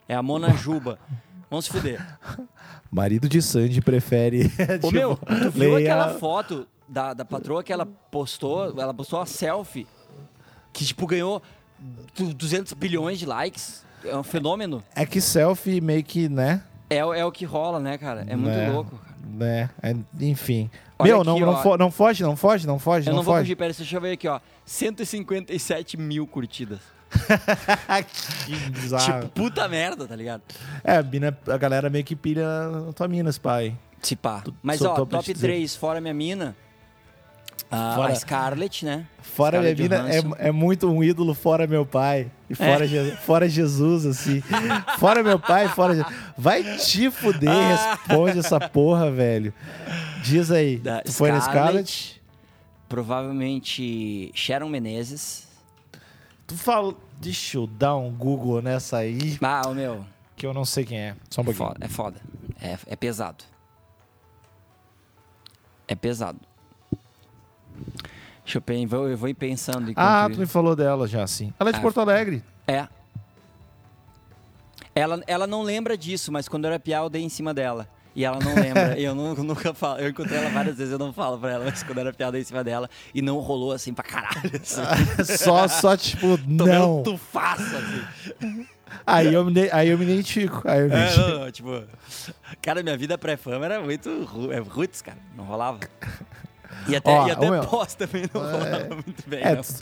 [0.07, 0.99] É a Mona Juba.
[1.49, 1.99] Vamos se fuder.
[2.91, 4.45] Marido de Sandy prefere.
[4.83, 8.65] Ô tipo, meu, tu viu leia- aquela foto da, da patroa que ela postou?
[8.79, 9.87] Ela postou uma selfie
[10.75, 11.41] que, tipo, ganhou
[12.15, 13.83] du- 200 bilhões de likes.
[14.03, 14.83] É um fenômeno.
[14.95, 16.61] É que selfie meio que, né?
[16.89, 18.25] É, o- é o que rola, né, cara?
[18.27, 18.91] É muito né, louco.
[18.97, 19.15] cara.
[19.27, 19.69] Né?
[19.81, 20.69] É, enfim.
[20.99, 23.23] Olha meu, aqui, não, não, fo- não foge, não foge, não foge, Eu não, não
[23.23, 23.45] vou foge.
[23.45, 24.39] fugir, pera, deixa eu ver aqui, ó.
[24.65, 26.79] 157 mil curtidas.
[28.45, 29.21] que bizarro.
[29.21, 30.41] Tipo, puta merda, tá ligado?
[30.83, 32.45] É, a, mina, a galera meio que pilha
[32.95, 33.75] tua minas, pai.
[34.01, 34.43] Se pá.
[34.61, 35.47] Mas, ó, top dizer.
[35.47, 36.55] 3, fora minha mina.
[37.71, 39.05] A- Fora- A Scarlett, né?
[39.21, 40.35] Fora minha Scarlett mina, Johansson.
[40.39, 42.31] é, é muito um ídolo fora meu pai.
[42.49, 44.41] E fora, Je- fora Jesus, assim.
[44.99, 46.13] fora meu pai, fora Jesus.
[46.37, 47.95] Vai te fuder, Ah.
[48.07, 49.53] responde essa porra, velho.
[50.23, 52.21] Diz aí, Da tu foi na Scarlett?
[52.87, 55.47] Provavelmente Sharon Menezes.
[56.47, 56.93] Tu fala...
[57.19, 60.05] Deixa eu dar um Google nessa aí, Ah, o meu.
[60.35, 61.15] que eu não sei quem é.
[61.29, 61.67] Só um É pouquinho.
[61.69, 61.77] foda.
[61.85, 62.21] É foda.
[62.61, 63.43] É, é pesado.
[65.87, 66.39] É pesado.
[68.43, 69.91] Deixa eu, eu vou ir pensando.
[69.95, 71.51] Ah, tu me falou dela já, sim.
[71.59, 72.43] Ela é de Ah, Porto Alegre.
[72.67, 72.87] É.
[74.93, 77.87] Ela, ela não lembra disso, mas quando eu era piá, eu dei em cima dela.
[78.15, 78.97] E ela não lembra.
[79.01, 79.99] eu nu- nunca falo.
[79.99, 82.31] Eu encontrei ela várias vezes, eu não falo pra ela, mas quando era piá, eu
[82.31, 82.89] dei em cima dela.
[83.13, 84.39] E não rolou assim pra caralho.
[84.61, 84.81] Assim.
[85.37, 86.99] só, só tipo, não.
[86.99, 88.65] um tufaço, assim.
[89.05, 90.61] Aí eu, me, aí eu me identifico.
[90.65, 91.83] Aí eu me É, não, não, tipo...
[92.61, 94.09] Cara, minha vida pré-fama era muito
[94.51, 95.17] é, roots, cara.
[95.35, 95.79] Não rolava.
[96.87, 99.63] E até, Ó, e até pós também não rolava muito bem, É, não.
[99.63, 99.73] tu,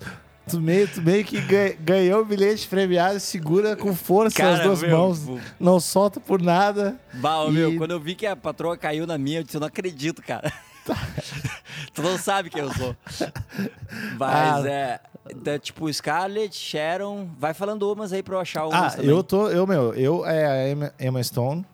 [0.49, 1.39] tu meio, tu meio que
[1.79, 6.19] ganhou o bilhete premiado, segura com força Cara, as duas meu, mãos, o- não solta
[6.19, 6.99] por nada.
[7.15, 9.61] Bah, E- meu, quando eu vi que a patroa caiu na minha, eu disse, eu
[9.61, 10.51] não acredito, cara.
[11.93, 12.95] tu não sabe quem eu sou.
[14.19, 14.69] Mas Ah.
[14.69, 14.99] é,
[15.45, 19.09] é, tipo, Scarlett, Sharon, vai falando umas aí pra eu achar umas Ah, também.
[19.09, 21.65] eu tô, eu, meu, eu é a Emma, Emma Stone,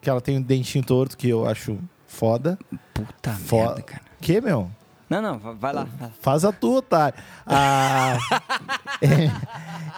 [0.00, 2.58] que ela tem um dentinho torto que eu acho foda.
[2.94, 4.02] Puta Fo- merda, cara.
[4.22, 4.70] Que, meu?
[5.10, 5.86] Não, não, va- vai lá.
[6.20, 7.12] Faz a tua, tá?
[7.46, 8.16] Ah,
[9.02, 9.30] é,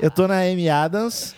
[0.00, 1.34] eu tô na Amy Adams,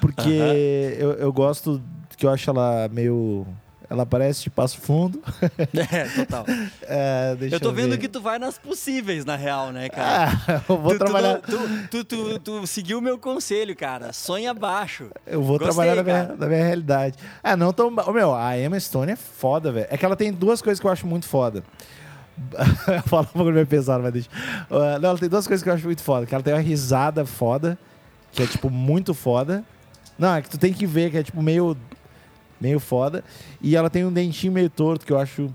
[0.00, 1.82] porque eu, eu gosto
[2.16, 3.46] que eu acho ela meio.
[3.90, 5.20] Ela parece de passo fundo.
[5.92, 6.44] É, total.
[6.86, 7.98] É, Eu tô vendo ver.
[7.98, 10.32] que tu vai nas possíveis, na real, né, cara?
[10.48, 11.40] Ah, eu vou tu, trabalhar.
[11.40, 11.58] Tu,
[11.90, 14.12] tu, tu, tu, seguiu o meu conselho, cara.
[14.12, 15.10] Sonha baixo.
[15.26, 17.16] Eu vou Gostei, trabalhar na minha, na minha realidade.
[17.42, 17.90] Ah, não tão.
[17.90, 19.86] meu, a Emma Stone é foda, velho.
[19.90, 21.64] É que ela tem duas coisas que eu acho muito foda.
[23.06, 24.28] Fala um pouco meio pesado, mas deixa.
[24.70, 26.26] Uh, não, ela tem duas coisas que eu acho muito foda.
[26.26, 27.78] Que ela tem uma risada foda,
[28.32, 29.64] que é, tipo, muito foda.
[30.18, 31.76] Não, é que tu tem que ver, que é, tipo, meio...
[32.60, 33.24] Meio foda.
[33.62, 35.50] E ela tem um dentinho meio torto, que eu acho...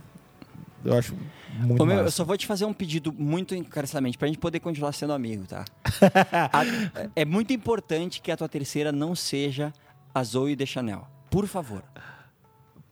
[0.83, 1.15] Eu acho
[1.57, 4.59] muito Ô, meu, eu só vou te fazer um pedido muito encarecidamente pra gente poder
[4.59, 5.63] continuar sendo amigo, tá?
[6.51, 9.71] A- é muito importante que a tua terceira não seja
[10.13, 11.07] a Zoe de Chanel.
[11.29, 11.81] Por favor.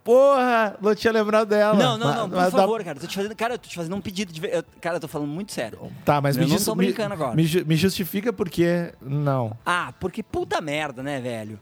[0.04, 0.76] Porra!
[0.82, 1.74] Não tinha lembrado dela.
[1.76, 3.00] Não, não, Mas- não, por mas dá- favor, cara.
[3.00, 4.42] Tô te fazendo, cara, eu tô te fazendo um pedido de.
[4.42, 5.80] ver- eu- Cara, eu tô falando muito sério.
[6.04, 7.36] Tá, mas Eu me não tô me- brincando agora.
[7.36, 8.94] Me, ju- me justifica porque...
[9.02, 9.58] Não.
[9.66, 11.60] Ah, porque puta merda, né, velho?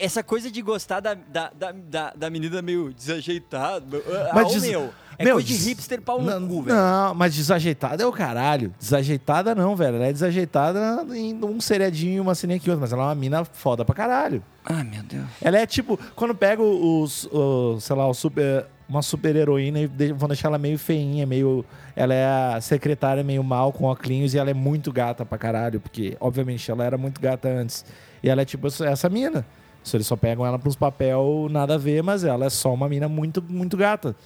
[0.00, 4.00] Essa coisa de gostar da, da, da, da, da menina meio desajeitada.
[4.32, 6.76] Mas Mas, des- meu, é meu, coisa de des- hipster pau não, no cu, velho.
[6.76, 8.72] Não, mas desajeitada é o caralho.
[8.78, 9.96] Desajeitada não, velho.
[9.96, 13.44] Ela é desajeitada em um seriadinho, uma ceninha aqui outra, mas ela é uma mina
[13.44, 14.42] foda pra caralho.
[14.64, 15.24] Ah, meu Deus.
[15.42, 19.88] Ela é tipo, quando pega os, os, sei lá, o super, uma super heroína e
[19.88, 21.64] de- vão deixar ela meio feinha, meio.
[21.96, 25.80] Ela é a secretária meio mal com óculos e ela é muito gata pra caralho,
[25.80, 27.84] porque, obviamente, ela era muito gata antes.
[28.22, 29.44] E ela é tipo essa mina.
[29.84, 32.88] Se eles só pegam ela pros papel nada a ver, mas ela é só uma
[32.88, 34.16] mina muito, muito gata.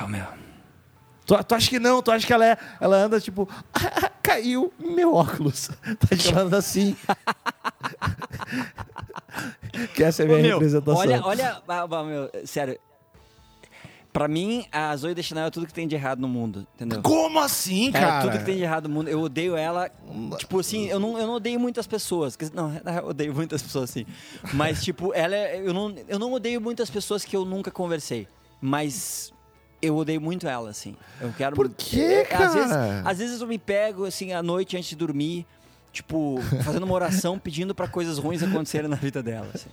[0.00, 0.24] Ah, meu.
[1.26, 2.02] Tu, tu acha que não?
[2.02, 2.56] Tu acha que ela é.
[2.80, 3.48] Ela anda tipo.
[4.22, 5.70] caiu meu óculos.
[6.32, 6.96] Ela anda assim?
[9.94, 11.00] que essa é a minha Ô, meu, representação.
[11.00, 12.78] Olha, olha, ah, meu, sério.
[14.12, 17.00] Pra mim, a Zoe Deschanel é tudo que tem de errado no mundo, entendeu?
[17.00, 18.18] Como assim, cara?
[18.18, 19.08] É tudo que tem de errado no mundo.
[19.08, 19.90] Eu odeio ela.
[20.38, 22.36] Tipo assim, eu não, eu não odeio muitas pessoas.
[22.52, 24.04] Não, eu odeio muitas pessoas, sim.
[24.52, 28.28] Mas, tipo, ela é, eu, não, eu não odeio muitas pessoas que eu nunca conversei.
[28.60, 29.32] Mas
[29.80, 30.94] eu odeio muito ela, assim.
[31.18, 31.56] Eu quero.
[31.56, 33.02] Por quê, é, Às vezes, cara?
[33.06, 35.46] às vezes eu me pego, assim, à noite antes de dormir.
[35.92, 39.50] Tipo, fazendo uma oração pedindo pra coisas ruins acontecerem na vida dela.
[39.52, 39.68] assim.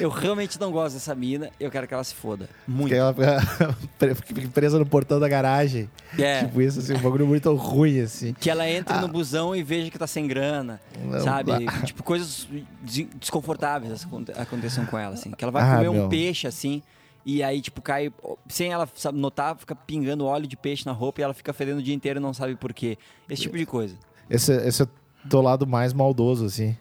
[0.00, 1.50] Eu realmente não gosto dessa mina.
[1.60, 2.48] Eu quero que ela se foda.
[2.66, 2.88] Muito.
[2.88, 5.90] Que ela fica presa no portão da garagem.
[6.18, 6.44] É.
[6.44, 8.32] Tipo isso, assim, um bagulho muito ruim, assim.
[8.32, 9.02] Que ela entre Ah.
[9.02, 11.52] no busão e veja que tá sem grana, Não, sabe?
[11.52, 11.58] ah.
[11.84, 12.48] Tipo, coisas
[12.82, 15.30] des- desconfortáveis aconte- aconteçam com ela, assim.
[15.32, 16.04] Que ela vai Ah, comer meu.
[16.04, 16.82] um peixe, assim,
[17.26, 18.10] e aí, tipo, cai...
[18.48, 21.80] Sem ela sabe, notar, fica pingando óleo de peixe na roupa e ela fica fedendo
[21.80, 22.96] o dia inteiro e não sabe por quê.
[23.28, 23.94] Esse tipo de coisa.
[24.30, 24.88] Esse, esse
[25.24, 26.76] o teu lado mais maldoso, assim.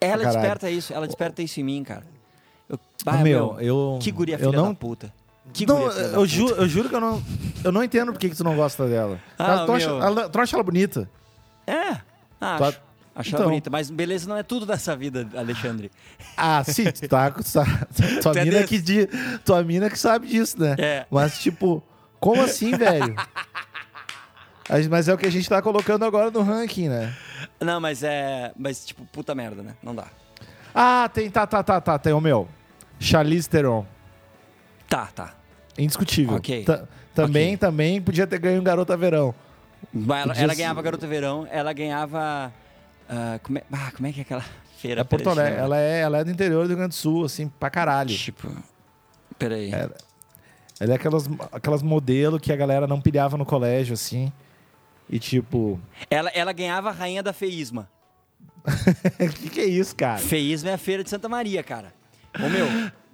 [0.00, 0.38] Ela caralho.
[0.40, 2.04] desperta isso, ela desperta isso em mim, cara.
[2.68, 3.98] Eu, ah, meu, meu, eu.
[4.00, 5.12] que guria eu filha não, da puta.
[5.52, 7.22] Que não, guria eu, juro, eu juro que eu não.
[7.62, 9.18] Eu não entendo por que, que tu não gosta dela.
[9.38, 11.08] Ah, tu, acha, ela- tu acha ela bonita?
[11.66, 11.98] É,
[12.40, 12.72] acho.
[12.72, 13.50] Tu- Acho ela Então.
[13.50, 15.90] bonita, mas beleza não é tudo dessa vida, Alexandre.
[16.34, 17.66] Ah, sim, tu tá, tu tá-
[18.22, 18.82] tua, é mina desse.
[18.82, 19.08] que
[19.44, 20.74] tua mina que sabe disso, né?
[20.78, 21.06] É.
[21.10, 21.82] Mas, tipo,
[22.18, 23.14] como assim, velho?
[24.90, 27.14] Mas é o que a gente tá colocando agora no ranking, né?
[27.60, 28.52] Não, mas é.
[28.56, 29.74] Mas, tipo, puta merda, né?
[29.82, 30.06] Não dá.
[30.74, 32.48] Ah, tem, tá, tá, tá, tá, tem o meu.
[32.98, 33.84] Charlize Theron.
[34.88, 35.34] Tá, tá.
[35.76, 36.36] Indiscutível.
[36.36, 36.64] Ok.
[36.64, 36.84] Ta-
[37.14, 37.56] também, Ok.
[37.58, 39.34] também podia ter ganho Garota Verão.
[39.92, 42.52] Mas Ela, ela ganhava Garota Verão, ela ganhava.
[43.08, 44.44] ah, como, é, ah, como é que é aquela
[44.78, 45.00] feira?
[45.00, 45.58] É Porto Alegre.
[45.58, 48.14] Ela é, ela é do interior do Rio Grande do Sul, assim, pra caralho.
[48.16, 48.48] Tipo.
[49.38, 49.72] Peraí.
[49.74, 49.90] É.
[50.80, 54.32] Ela é aquelas, aquelas modelo que a galera não pilhava no colégio, assim.
[55.08, 55.78] E tipo.
[56.10, 57.88] Ela, ela ganhava a rainha da feísma.
[58.64, 60.18] O que, que é isso, cara?
[60.18, 61.92] Feísma é a feira de Santa Maria, cara.
[62.38, 62.66] Ô meu,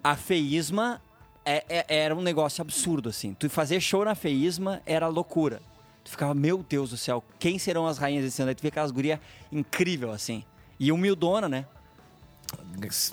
[0.04, 1.00] a feísma
[1.44, 3.34] é- é- era um negócio absurdo, assim.
[3.34, 5.60] Tu fazer show na feísma era loucura.
[6.04, 8.50] Tu ficava, meu Deus do céu, quem serão as rainhas desse ano?
[8.50, 9.18] Aí tu vê aquelas gurias
[9.50, 10.44] incrível, assim.
[10.78, 11.64] E humildona, né?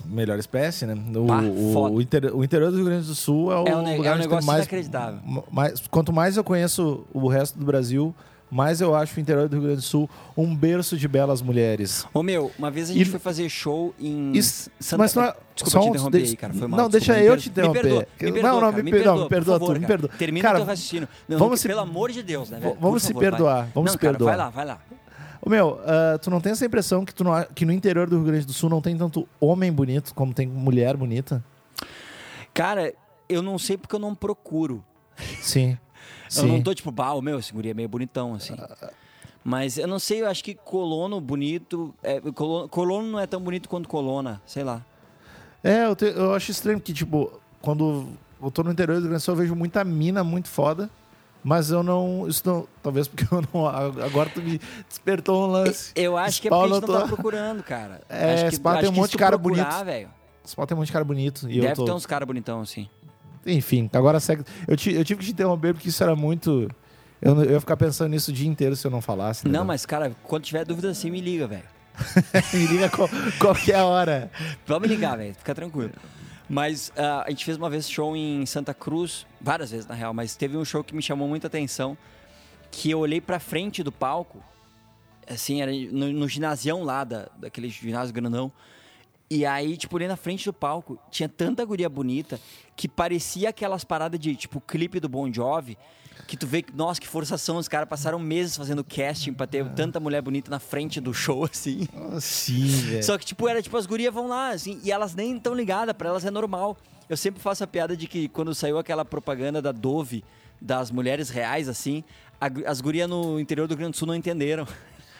[0.06, 0.94] Melhor espécie, né?
[1.18, 3.76] O, Pá, o- o inter- o interior do Rio Grande do Sul é o, É
[3.76, 5.20] um é um negócio mais, inacreditável.
[5.50, 5.82] mais.
[5.90, 8.14] Quanto mais eu conheço o resto do Brasil,
[8.50, 12.06] mais eu acho o interior do Rio Grande do Sul um berço de belas mulheres.
[12.14, 14.98] Ô meu, uma vez a gente E- foi fazer show em Isso- Santa...
[15.02, 16.52] mas não é- Desculpa te interromper deixa- aí, cara.
[16.54, 16.80] Foi mal.
[16.80, 17.28] não, deixa desculpa.
[17.30, 18.24] eu Me te per- Me perdoa, interromper.
[18.24, 19.86] me Não, perdoa, não, cara, me me per- perdoa, não, me perdoa favor, tu, me
[19.86, 20.10] perdoa.
[20.18, 21.08] Termina Cara, o teu raciocínio.
[21.28, 22.76] Não, vamos se- Pelo amor de Deus, né, velho?
[22.80, 23.30] Vamos se favor, vai.
[23.30, 24.30] perdoar, vamos não, se cara, perdoar.
[24.30, 24.80] Vai lá, vai lá.
[25.40, 28.16] Ô, meu, ah, tu não tem essa impressão que, tu não, que no interior do
[28.16, 31.42] Rio Grande do Sul não tem tanto homem bonito como tem mulher bonita?
[32.52, 32.92] Cara,
[33.28, 34.84] eu não sei porque eu não procuro.
[35.40, 35.78] Sim.
[36.24, 36.46] Eu Sim.
[36.48, 38.54] não tô tipo, bah, meu, esse guri é meio bonitão, assim.
[39.44, 41.94] Mas eu não sei, eu acho que colono bonito.
[42.02, 44.84] é, colono, colono não é tão bonito quanto colona, sei lá.
[45.62, 48.08] É, eu, te- eu acho estranho que, tipo, quando
[48.42, 50.90] eu tô no interior do Rio Grande do Sul, eu vejo muita mina muito foda,
[51.44, 52.26] mas eu não.
[52.28, 52.66] Isso não.
[52.82, 53.66] Talvez porque eu não.
[53.66, 55.92] Agora tu me despertou um lance.
[55.94, 58.00] Eu acho que é porque a gente eu não tô- tá procurando, cara.
[58.08, 59.84] É, acho que, Spawn tem um monte de cara procurar, bonito.
[59.84, 60.08] velho.
[60.44, 61.48] Só tem um monte de cara bonito.
[61.50, 61.84] E Deve eu tô...
[61.84, 62.88] ter uns caras bonitão, assim.
[63.46, 64.44] Enfim, agora segue.
[64.66, 66.68] Eu, ti- eu tive que te interromper porque isso era muito.
[67.22, 69.44] Eu, não- eu ia ficar pensando nisso o dia inteiro se eu não falasse.
[69.44, 69.64] Não, entendeu?
[69.66, 71.76] mas, cara, quando tiver dúvida assim, me liga, velho.
[72.52, 74.30] Me liga qual, qualquer hora.
[74.66, 75.34] Pode me ligar, velho.
[75.34, 75.92] Fica tranquilo.
[76.46, 80.12] Mas ah, a gente fez uma vez show em Santa Cruz, várias vezes na real,
[80.12, 81.96] mas teve um show que me chamou muita atenção,
[82.70, 84.44] que eu olhei pra frente do palco,
[85.26, 88.52] assim, era no, no ginasião lá, da, daquele ginásio grandão.
[89.28, 92.38] E aí, tipo, olhei na frente do palco, tinha tanta guria bonita
[92.76, 95.76] que parecia aquelas paradas de, tipo, clipe do Bon Jovi,
[96.28, 99.68] que tu vê que, nossa, que forçação, os caras passaram meses fazendo casting pra ter
[99.70, 101.88] tanta mulher bonita na frente do show, assim.
[102.20, 103.04] Sim, velho.
[103.04, 105.94] Só que, tipo, era tipo, as gurias vão lá, assim, e elas nem estão ligadas,
[105.96, 106.76] pra elas é normal.
[107.08, 110.24] Eu sempre faço a piada de que quando saiu aquela propaganda da Dove,
[110.60, 112.04] das mulheres reais, assim,
[112.40, 114.66] a as gurias no interior do Rio Grande do Sul não entenderam.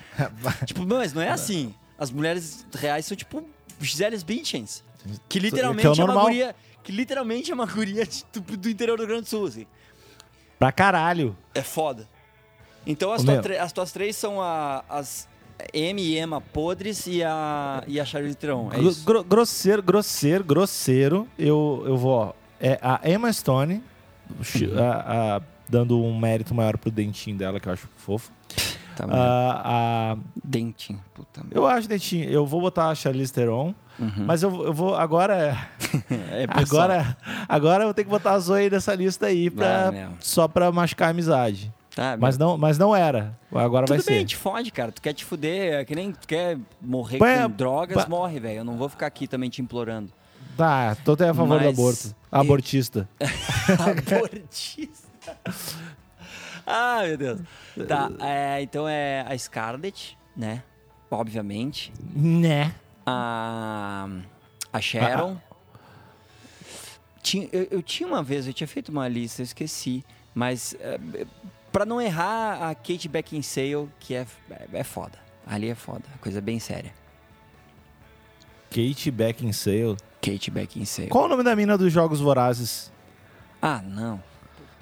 [0.65, 1.75] tipo, mas não é assim.
[1.99, 3.45] As mulheres reais são, tipo,
[3.81, 4.85] Gisele Bündchens.
[5.29, 6.57] Que literalmente Que é é, uma guria...
[6.83, 9.67] Que literalmente é uma guria do, do interior do Rio Grande do Sul, assim.
[10.59, 11.37] Pra caralho.
[11.55, 12.09] É foda.
[12.87, 15.27] Então as, tre- as tuas três são a- as
[15.73, 18.71] M e Emma podres e a, e a Charlize Theron.
[18.73, 19.05] É isso.
[19.05, 21.27] gro- grosseiro, grosseiro, grosseiro.
[21.37, 22.33] Eu, eu vou, ó.
[22.61, 23.83] É a Emma Stone,
[24.79, 28.31] a- a- dando um mérito maior pro dentinho dela, que eu acho fofo.
[28.97, 31.03] Tá, A- a- Dentinho.
[31.15, 31.57] Puta merda.
[31.59, 32.29] eu acho dentinho.
[32.31, 34.25] Eu vou botar a Charlize Theron, Uhum.
[34.27, 35.57] mas eu, eu vou agora.
[36.33, 36.83] É, pessoal.
[36.85, 37.17] agora,
[37.49, 40.09] agora eu vou ter que botar a Zoe nessa lista aí pra, Ah, meu.
[40.21, 41.73] só pra machucar a amizade.
[41.95, 43.35] Tá, Mas não, mas não era.
[43.51, 44.25] Agora vai Tudo bem, ser.
[44.27, 44.93] te fode, cara.
[44.93, 48.39] Tu quer te fuder, é que nem tu quer morrer Põe a- com drogas, morre,
[48.39, 48.59] velho.
[48.59, 50.13] Eu não vou ficar aqui também te implorando.
[50.59, 52.15] Tá, tô até a favor do Mas- aborto.
[52.31, 53.09] Abortista.
[53.81, 55.09] Abortista.
[56.67, 57.41] Ai, meu Deus.
[57.87, 60.63] Tá, é, então é a Scarlett, né?
[61.11, 61.93] Obviamente.
[62.15, 62.75] Né?
[63.07, 64.09] A,
[64.73, 65.39] a Sharon.
[67.23, 70.05] Tinha, eu, eu tinha uma vez, eu tinha feito uma lista, eu esqueci.
[70.35, 70.99] Mas é,
[71.73, 74.27] pra não errar, a Kate Beckinsale, que é,
[74.73, 75.19] é foda.
[75.47, 76.93] Ali é foda, coisa bem séria.
[78.71, 79.97] Kate Beckinsale.
[80.21, 81.09] Kate Beckinsale.
[81.09, 82.93] Qual o nome da mina dos Jogos Vorazes?
[83.63, 84.23] Ah, não.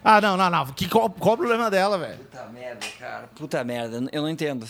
[0.05, 0.67] Ah, não, não, não.
[0.67, 2.19] Que, qual, qual o problema dela, velho?
[2.19, 3.27] Puta merda, cara.
[3.35, 4.67] Puta merda, eu não entendo.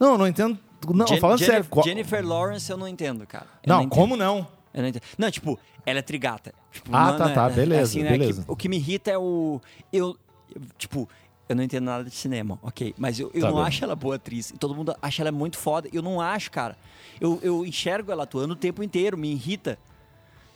[0.00, 0.58] Não, não entendo.
[0.88, 1.68] Não, Jen- falando Jennifer, sério.
[1.70, 3.46] qual- Jennifer Lawrence eu não entendo, cara.
[3.62, 3.90] Eu Não, entendo.
[3.98, 4.46] como não?
[4.72, 5.02] Eu não entendo.
[5.18, 6.52] Não, tipo, ela é trigata.
[6.72, 8.42] Tipo, Ah, não- tá, não- tá, né, beleza, assim, né, beleza.
[8.44, 9.60] que- o que me irrita é o.
[9.92, 10.16] Eu.
[10.54, 11.08] eu, tipo,
[11.48, 12.94] eu não entendo nada de cinema, ok?
[12.98, 13.64] Mas eu, eu Tá não bem.
[13.66, 14.52] acho ela boa atriz.
[14.58, 15.88] Todo mundo acha ela muito foda.
[15.92, 16.76] Eu não acho, cara.
[17.20, 19.78] Eu, eu enxergo ela atuando o tempo inteiro, me irrita.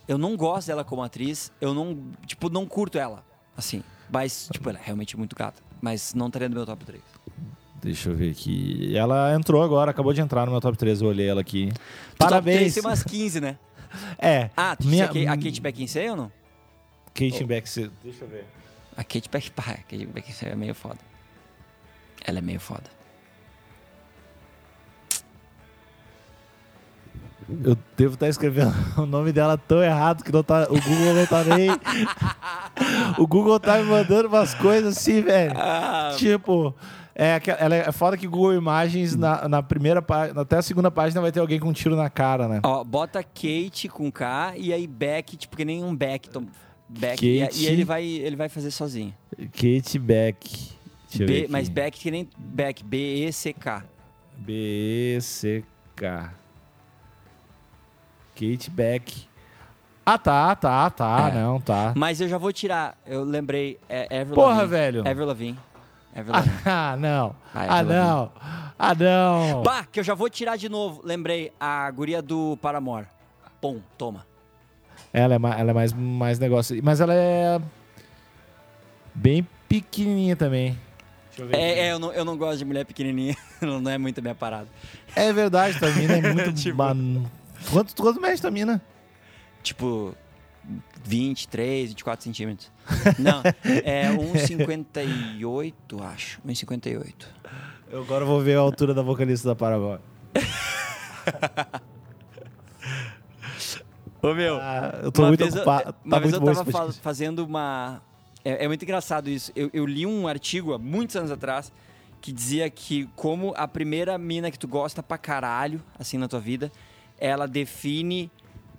[0.06, 1.52] Eu não gosto dela como atriz.
[1.60, 1.98] Eu não.
[2.26, 3.22] Tipo, não curto ela.
[3.56, 3.82] Assim.
[4.10, 5.62] Mas, tipo, ela é realmente muito gata.
[5.80, 7.00] Mas não estaria no meu top 3.
[7.82, 8.96] Deixa eu ver aqui.
[8.96, 11.00] Ela entrou agora, acabou de entrar no meu top 3.
[11.02, 11.68] Eu olhei ela aqui.
[11.70, 11.84] Top
[12.18, 12.58] Parabéns.
[12.58, 13.58] 3 tem umas 15, né?
[14.18, 14.50] É.
[14.54, 16.32] Ah, tu minha, a Kate- a Kate Beckinsale ou não?
[17.14, 17.90] Kate Beckinsale.
[18.04, 18.44] Deixa eu ver.
[18.96, 20.98] A Kate Beck, pá, a Kate Beckinsale é meio foda.
[22.24, 22.84] Ela é meio foda.
[27.48, 31.26] Eu devo estar escrevendo o nome dela tão errado que não tá, o Google não
[31.26, 31.70] tá nem.
[33.18, 35.52] o Google tá me mandando umas coisas assim, velho.
[35.56, 36.74] Ah, Tipo,
[37.14, 41.20] é, ela é foda que Google Imagens, na, na primeira página, até a segunda página,
[41.22, 42.60] vai ter alguém com um tiro na cara, né?
[42.62, 46.28] Ó, bota Kate com K e aí Beck, tipo, que nem um Beck.
[46.28, 46.46] tom-
[46.88, 47.62] Beck e, Kate.
[47.62, 49.14] e ele, vai, ele vai fazer sozinho.
[49.52, 50.76] Kate Beck.
[51.10, 53.82] Deixa eu ver B, mas Beck que nem Beck, B-E-C-K.
[54.36, 56.32] B-E-C-K.
[58.38, 59.26] Kate Beck.
[60.06, 61.30] Ah, tá, tá, tá.
[61.30, 61.34] É.
[61.34, 61.92] Não, tá.
[61.96, 64.68] Mas eu já vou tirar, eu lembrei, é Avril Porra, Lavigne.
[64.70, 65.00] velho.
[65.08, 65.58] Avril Lavigne.
[66.14, 66.54] Avril Lavigne.
[66.64, 67.36] Ah, não.
[67.54, 68.32] Ah, é Ah, não.
[68.78, 69.62] Ah, não.
[69.62, 71.02] Bah, que eu já vou tirar de novo.
[71.04, 73.06] Lembrei, a guria do Paramore.
[73.60, 74.24] Pum, toma.
[75.12, 76.78] Ela é, ela é mais, mais negócio.
[76.82, 77.60] Mas ela é
[79.14, 80.78] bem pequenininha também.
[81.28, 81.56] Deixa eu ver.
[81.56, 83.36] É, é, eu, não, eu não gosto de mulher pequenininha.
[83.60, 84.68] não é muito a minha parada.
[85.14, 86.52] É verdade, tua mina é muito...
[86.54, 87.24] Tipo- man-
[87.72, 88.80] Quanto, quanto mede tua mina?
[89.62, 90.14] Tipo,
[91.04, 92.70] 23, 24 centímetros.
[93.18, 93.42] Não,
[93.84, 96.40] é 1,58, acho.
[96.46, 97.14] 1,58.
[97.90, 100.00] Eu agora vou ver a altura da vocalista da Paramore.
[104.20, 104.56] Ô, meu.
[104.60, 105.94] Ah, eu tô muito vez eu- ocupado.
[106.04, 108.02] Uma Tá vez eu tava fa- fazendo uma...
[108.44, 109.52] É, é muito engraçado isso.
[109.54, 111.72] Eu, eu li um artigo há muitos anos atrás
[112.20, 116.40] que dizia que como a primeira mina que tu gosta pra caralho, assim, na tua
[116.40, 116.70] vida,
[117.18, 118.30] ela define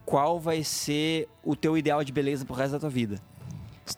[0.06, 3.22] qual vai ser o teu ideal de beleza pro resto da tua vida.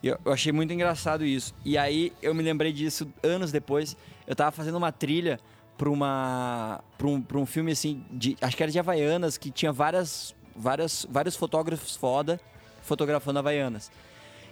[0.04, 1.54] Eu, eu achei muito engraçado isso.
[1.64, 3.96] E aí eu me lembrei disso anos depois.
[4.26, 5.40] Eu tava fazendo uma trilha
[5.78, 9.50] pra, uma, pra, um, pra um filme assim, de, acho que era de Havaianas, que
[9.50, 12.40] tinha várias, várias, vários fotógrafos foda
[12.82, 13.92] fotografando Havaianas.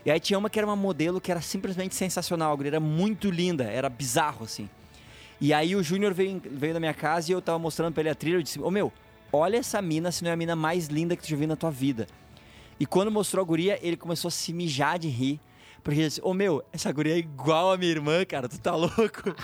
[0.05, 3.65] E aí tinha uma que era uma modelo que era simplesmente sensacional, era muito linda,
[3.65, 4.69] era bizarro assim.
[5.41, 8.09] E aí o Júnior veio, veio na minha casa e eu tava mostrando pra ele
[8.09, 8.91] a trilha, eu disse, ô meu,
[9.32, 11.55] olha essa mina, se não é a mina mais linda que tu já viu na
[11.55, 12.07] tua vida.
[12.80, 15.39] E quando mostrou a guria, ele começou a se mijar de rir.
[15.84, 19.36] Porque assim, ô meu, essa guria é igual a minha irmã, cara, tu tá louco?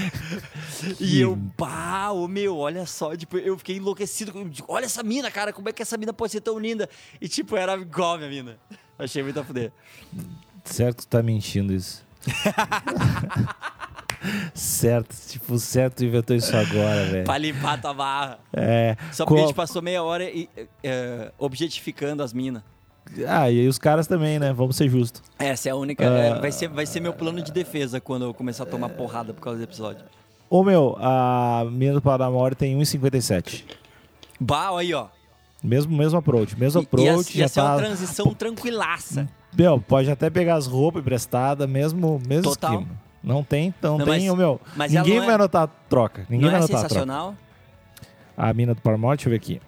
[1.00, 4.32] e eu, pá, ô meu, olha só, tipo, eu fiquei enlouquecido.
[4.68, 6.88] Olha essa mina, cara, como é que essa mina pode ser tão linda?
[7.20, 8.58] E tipo, era igual a minha mina.
[8.98, 9.72] Achei muito a fuder.
[10.64, 12.04] Certo, tu tá mentindo isso.
[14.54, 17.24] certo, tipo, certo inventou isso agora, velho.
[17.24, 18.38] Pra limpar tua barra.
[18.52, 18.96] É.
[19.12, 20.48] Só porque a gente passou meia hora e,
[20.82, 22.62] é, objetificando as minas.
[23.26, 24.52] Ah, e os caras também, né?
[24.52, 25.22] Vamos ser justos.
[25.38, 26.08] Essa é a única.
[26.08, 26.18] Ah.
[26.18, 29.32] é, vai, ser, vai ser meu plano de defesa quando eu começar a tomar porrada
[29.32, 30.04] por causa do episódio.
[30.48, 33.64] Ô meu, a mina do Paramore tem 1,57.
[34.40, 35.08] Bah, aí, ó.
[35.62, 36.58] Mesmo, mesmo approach.
[36.58, 37.72] Mesmo approach ia, ia já ser tá.
[37.72, 39.28] uma transição tranquilaça.
[39.56, 42.74] Meu, pode até pegar as roupas emprestadas, mesmo, mesmo Total.
[42.74, 43.05] esquema.
[43.26, 44.60] Não tem, não, Não, tem, ô, meu.
[44.76, 46.24] mas ela ninguém não é- vai anotar troca.
[46.30, 46.88] Ninguém vai é anotar troca.
[46.88, 47.34] sensacional?
[48.36, 49.60] A mina do Paramore, deixa eu ver aqui.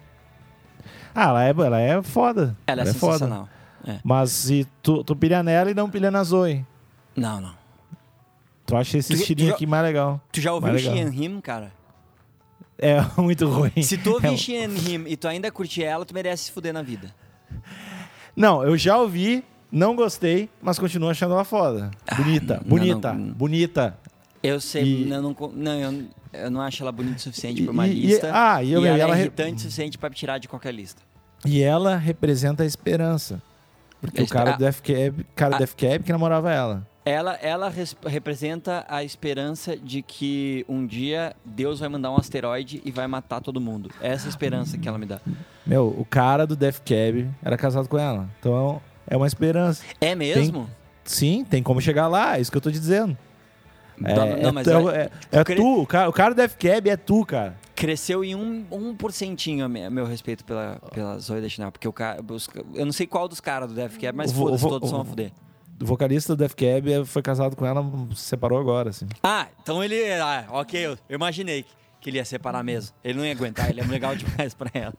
[1.13, 2.55] Ah, ela é, ela é foda.
[2.65, 3.13] Ela é, foda.
[3.17, 3.49] sensacional.
[3.85, 3.99] É.
[4.03, 6.65] Mas se tu, tu pilha nela e não pilha na Zoe.
[7.15, 7.53] Não, não.
[8.65, 10.21] Tu acha esse estilinho aqui mais legal.
[10.31, 11.71] Tu já ouviu She and Him, cara?
[12.77, 13.81] É muito ruim.
[13.81, 16.51] Se tu É ouvir She and Him e tu ainda curtir ela, tu merece se
[16.53, 17.13] fuder na vida.
[18.35, 21.91] Não, eu já ouvi, não gostei, mas continuo achando ela foda.
[22.17, 23.33] Bonita, não, bonita, não.
[23.33, 23.97] bonita.
[24.41, 26.03] Eu sei, E- eu não, não, eu,
[26.33, 28.31] eu não acho ela bonita o suficiente pra E- uma e- lista.
[28.33, 31.01] ah, e eu- ela, ela é irritante o suficiente pra tirar de qualquer lista.
[31.45, 33.41] E ela representa a esperança.
[34.01, 34.81] Porque A o cara esper- do Death
[35.13, 35.59] Cab, cara Ah.
[35.59, 36.87] do Cab que namorava ela.
[37.05, 42.81] Ela, ela res- representa a esperança de que um dia Deus vai mandar um asteroide
[42.85, 43.89] e vai matar todo mundo.
[43.99, 45.19] Essa é a esperança que ela me dá.
[45.65, 48.29] Meu, o cara do Death Cab era casado com ela.
[48.39, 49.83] Então é uma esperança.
[49.99, 50.69] É mesmo?
[51.03, 53.17] Sim, tem como chegar lá, é isso que eu tô te dizendo.
[54.03, 56.37] É, Não, não, é mas tu- é, é cre- tu, o cara, o cara do
[56.37, 57.57] Death Cab é tu, cara.
[57.75, 61.71] Cresceu em um, um porcentinho a me- a meu respeito pela, pela Zoe Deschanel.
[61.71, 64.45] Porque o cara, os- eu não sei qual dos caras do Death Cab, mas vo-
[64.45, 65.31] foda-se, todos o- são a fuder.
[65.81, 67.83] O vocalista do Death Cab foi casado com ela,
[68.15, 69.05] se separou agora, assim.
[69.23, 70.01] Ah, então ele.
[70.13, 71.65] Ah, ok, eu, imaginei
[72.09, 72.93] ele ia separar mesmo.
[73.03, 74.93] Ele não ia aguentar, ele é legal demais pra ela.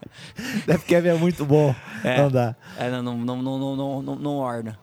[0.66, 1.74] Deve é muito bom.
[2.02, 2.56] É, não dá.
[2.78, 4.78] É, não, não, não, não, não, não, não orna.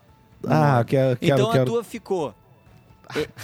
[0.45, 0.85] Ah, orna.
[0.85, 1.59] Quero, é- quero, é- Então quero.
[1.59, 2.35] É a tua ficou.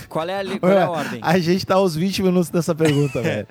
[0.10, 1.20] Qual é, a, qual é a ordem?
[1.24, 3.48] A gente tá aos 20 minutos dessa pergunta, velho.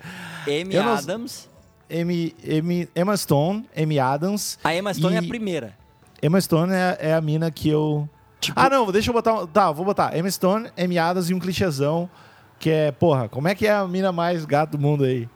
[0.46, 1.48] M Adams.
[1.88, 4.58] M M Emma Stone, M Adams.
[4.62, 5.16] A Emma Stone e...
[5.16, 5.74] é a primeira.
[6.22, 8.08] Emma Stone é, é a mina que eu.
[8.40, 8.58] Tipo...
[8.58, 9.46] Ah, não, deixa eu botar.
[9.46, 10.16] Tá, vou botar.
[10.16, 12.10] Emma Stone, M Adams e um clichêzão.
[12.62, 15.28] Que é, porra, como é que é a mina mais gata do mundo aí?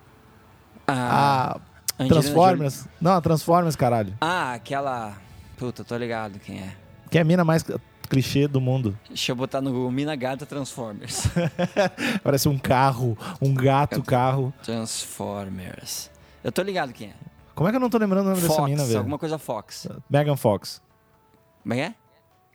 [0.87, 1.61] A A
[1.99, 2.89] Angelina Transformers.
[3.01, 4.11] Não, a Transformers, caralho.
[4.11, 4.19] Jolie.
[4.21, 5.17] Ah, aquela.
[5.57, 6.77] Puta, tô ligado quem é.
[7.11, 7.65] Que é a mina mais
[8.09, 8.97] clichê do mundo.
[9.09, 11.25] Deixa eu botar no Google Mina Gata Transformers.
[12.23, 14.55] Parece um carro, um gato carro.
[14.63, 16.13] Transformers.
[16.45, 17.15] Eu tô ligado quem é.
[17.57, 18.99] Como é que eu não tô lembrando o nome dessa Fox, mina, velho?
[18.99, 19.89] alguma coisa Fox.
[20.09, 20.81] Megan Fox.
[21.65, 21.95] Como é é?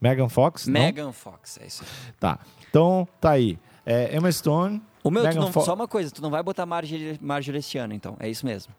[0.02, 0.66] Megan Fox?
[0.66, 1.84] Megan Fox, é isso.
[2.18, 2.40] Tá.
[2.70, 3.60] Então, tá aí.
[3.86, 4.82] É, Emma Stone.
[5.04, 7.94] O meu, não, Fo- só uma coisa, tu não vai botar Marjorie, Marjorie este ano,
[7.94, 8.16] então.
[8.20, 8.74] É isso mesmo.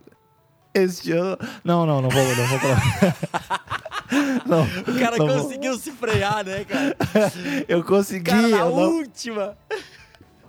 [0.74, 1.36] Este ano.
[1.64, 2.58] Não, não, não vou, não vou
[4.46, 5.42] não, O cara não vou.
[5.42, 6.96] conseguiu se frear, né, cara?
[7.68, 8.30] Eu consegui.
[8.30, 9.56] Cara, na eu, não, última.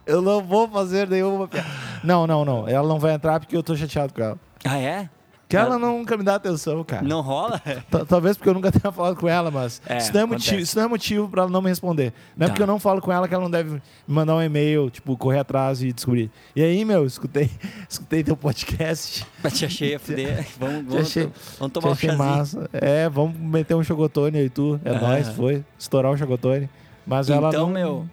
[0.06, 1.68] eu não vou fazer nenhuma piada.
[2.04, 2.68] Não, não, não.
[2.68, 4.40] Ela não vai entrar porque eu tô chateado com ela.
[4.66, 5.10] Ah, é?
[5.54, 7.04] Que ela nunca me dá atenção, cara.
[7.04, 7.60] Não rola?
[7.60, 10.60] T- Talvez porque eu nunca tenha falado com ela, mas É, isso, não é motivo,
[10.60, 12.12] isso não é motivo pra ela não me responder.
[12.36, 12.54] Não é Tá.
[12.54, 15.16] porque eu não falo com ela que ela não deve me mandar um e-mail, tipo,
[15.16, 16.32] correr atrás e descobrir.
[16.56, 17.52] E aí, meu, escutei,
[17.90, 19.26] escutei teu podcast.
[19.44, 20.46] Mas te achei a fuder.
[20.60, 21.30] Vamos, vamos, achei-
[21.60, 22.28] vamos tomar um achei chazinho.
[22.28, 22.70] massa.
[22.74, 24.80] É, vamos meter um chocotone aí, tu.
[24.84, 25.00] É Ah.
[25.00, 25.64] nóis, foi.
[25.78, 26.70] Estourar o chocotone.
[27.06, 27.74] Mas ela Então, não...
[27.74, 28.06] meu,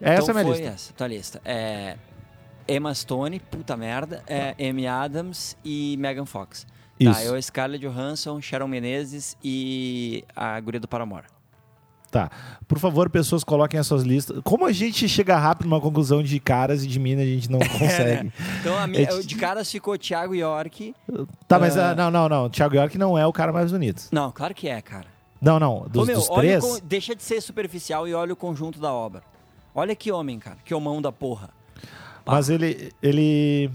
[0.00, 0.74] Essa então é a minha foi lista.
[0.74, 1.40] essa, tua lista.
[1.44, 1.96] É
[2.68, 6.66] Emma Stone, puta merda, é Amy Adams e Megan Fox.
[7.02, 7.20] Tá, Isso.
[7.22, 11.24] eu, Scarlett Johansson, Sharon Menezes e a guria do Paramore.
[12.10, 12.30] Tá.
[12.66, 14.40] Por favor, pessoas, coloquem as suas listas.
[14.42, 17.58] Como a gente chega rápido numa conclusão de caras e de mina, a gente não
[17.78, 18.32] consegue.
[18.60, 20.94] Então, a minha, É, de caras ficou Thiago York.
[21.46, 22.48] tá, mas ah, não, não, não.
[22.48, 24.04] Thiago York não é o cara mais bonito.
[24.12, 25.06] Não, claro que é, cara.
[25.40, 25.86] Não, não.
[25.88, 26.64] Dos, Ô, meu, dos três...
[26.64, 29.22] o deixa de ser superficial e olha o conjunto da obra.
[29.74, 30.56] Olha que homem, cara.
[30.64, 31.50] Que homão da porra.
[32.26, 33.70] Mas ele, ele...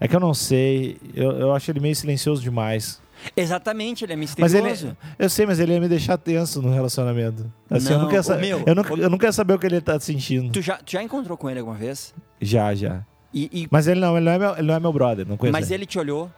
[0.00, 0.98] É que eu não sei.
[1.14, 3.00] Eu, eu acho ele meio silencioso demais.
[3.36, 4.86] Exatamente, ele é Mas misterioso.
[4.88, 4.96] ele...
[5.18, 7.50] Eu sei, mas ele ia me deixar tenso no relacionamento.
[7.70, 9.54] Assim, eu, Não, não quero ô, sa- meu, eu, não, ô- eu não quero saber
[9.54, 10.52] o que ele tá sentindo.
[10.52, 12.12] Tu, já, tu já encontrou com ele alguma vez?
[12.40, 13.02] Já, já.
[13.32, 15.36] E, e- Mas ele não, ele não é meu, ele não é meu brother, não
[15.38, 15.74] conheço mas ele.
[15.82, 16.30] ele te olhou.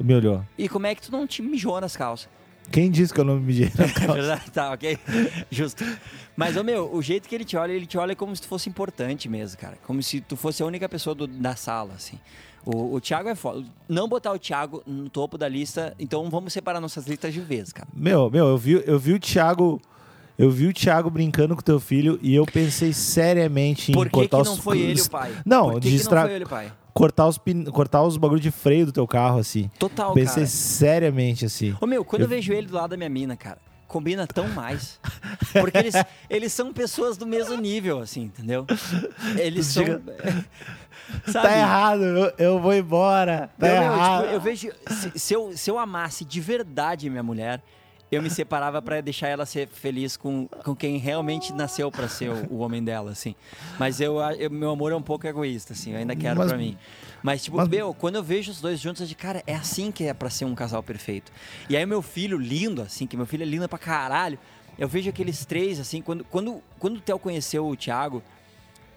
[0.00, 0.44] Me olhou.
[0.58, 2.28] E como é que tu não te mijou nas calças?
[2.70, 3.70] Quem disse que eu não me medi?
[4.02, 4.50] É verdade?
[4.50, 4.98] tá, ok.
[5.50, 5.84] Justo.
[6.36, 8.48] Mas, ô meu, o jeito que ele te olha, ele te olha como se tu
[8.48, 9.76] fosse importante mesmo, cara.
[9.86, 12.18] Como se tu fosse a única pessoa do- da sala, assim.
[12.66, 13.64] O, o Thiago é foda.
[13.88, 17.72] Não botar o Thiago no topo da lista, então vamos separar nossas listas de vez,
[17.72, 17.88] cara.
[17.94, 19.80] Meu, meu, eu vi, eu vi o Thiago.
[20.36, 24.10] Eu vi o Thiago brincando com teu filho e eu pensei seriamente em Por que,
[24.10, 25.32] cortar que os não foi ele o pai?
[25.46, 26.72] Não, Por que, que não foi ele o pai?
[26.94, 27.64] Cortar os pin...
[27.64, 29.70] cortar os bagulho de freio do teu carro assim.
[29.78, 30.46] Total, pensei cara.
[30.46, 31.76] seriamente assim.
[31.80, 32.24] Ô meu, quando eu...
[32.26, 34.98] Eu- vejo ele do lado da minha mina, cara, combina tão mais.
[35.52, 35.94] Porque eles,
[36.30, 38.64] eles são pessoas do mesmo nível, assim, entendeu?
[39.36, 39.84] Eles são.
[39.84, 40.02] chega-
[41.30, 41.48] Sabe?
[41.48, 43.50] Tá errado, eu, eu vou embora.
[43.58, 44.22] Tá Eu, meu, errado.
[44.22, 44.72] tipo, eu vejo.
[44.88, 47.62] Se, se eu, se eu amasse de verdade minha mulher,
[48.14, 52.30] eu me separava pra deixar ela ser feliz com, com quem realmente nasceu pra ser
[52.30, 53.34] o, o homem dela, assim.
[53.78, 56.76] Mas eu, eu- meu amor é um pouco egoísta, assim, eu ainda quero pra mim.
[57.22, 59.90] Mas, tipo, mas- meu, quando eu vejo os dois juntos, eu digo, cara, é assim
[59.90, 61.32] que é pra ser um casal perfeito.
[61.68, 64.38] E aí, meu filho, lindo, assim, que meu filho é lindo pra caralho,
[64.78, 68.22] eu vejo aqueles três, assim, quando, quando, quando o Theo conheceu o Thiago.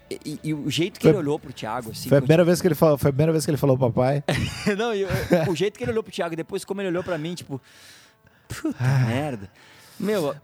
[0.09, 2.07] E, e- o jeito que Foi- ele olhou pro Thiago, assim.
[2.07, 4.23] Foi a primeira vez que ele falou, foi a primeira vez que ele falou papai.
[4.77, 5.09] não, e eu-
[5.49, 7.61] o jeito que ele olhou pro Thiago, depois como ele olhou pra mim, tipo,
[8.47, 9.49] puta merda.
[9.99, 10.35] Meu,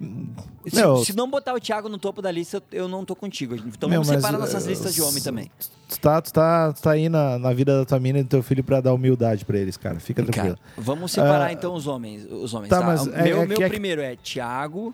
[0.68, 3.54] se, Meu- se não botar o Thiago no topo da lista, eu não tô contigo.
[3.56, 5.52] Então Meu, vamos separar nossas uh, listas de homem também.
[5.88, 8.30] Tu tá, tu tá, tu tá aí na, na vida da tua mina e do
[8.30, 10.00] teu filho pra dar humildade pra eles, cara.
[10.00, 10.56] Fica tranquilo.
[10.58, 12.26] Cara, vamos separar Ah, então os homens.
[12.32, 14.92] Os homens tá, tá, mas O é- meu é meu é que- primeiro é Thiago,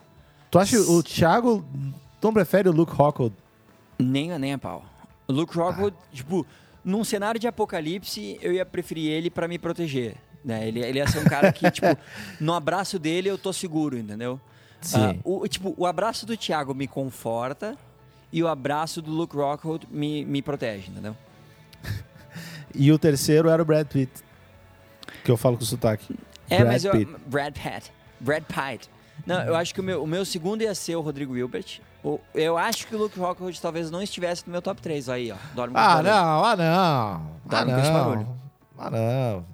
[0.51, 1.63] Tu acha o Thiago.
[2.19, 3.33] Tu não prefere o Luke Rockhold?
[3.97, 4.83] nem, a- nem a pau.
[5.25, 6.03] O Luke Rockwood, Ah.
[6.11, 6.45] tipo,
[6.83, 10.15] num cenário de apocalipse, eu ia preferir ele pra me proteger.
[10.43, 10.67] Né?
[10.67, 11.87] Ele, ele ia ser um cara que, tipo,
[12.39, 14.39] no abraço dele eu tô seguro, entendeu?
[14.81, 14.97] Sim.
[14.97, 17.75] Ah, o, tipo, o abraço do Thiago me conforta
[18.31, 21.15] e o abraço do Luke Rockhold me, me protege, entendeu?
[22.73, 24.11] E o terceiro era o Brad Pitt.
[25.23, 26.15] Que eu falo com sotaque.
[26.49, 27.15] É, Brad mas eu, Pitt.
[27.25, 27.91] Brad Pitt.
[28.19, 28.89] Brad Pitt.
[29.25, 31.81] Não, eu acho que o meu, o meu segundo ia ser o Rodrigo Wilbert.
[32.03, 35.31] O- eu acho que o Luke Rockhold talvez não estivesse no meu top 3 aí,
[35.31, 35.35] ó.
[35.55, 37.49] Dorme Ah, não, ah, não.
[37.49, 38.05] Tá, Ah, não esse não.
[38.05, 38.27] barulho.
[38.77, 39.45] Ah, não.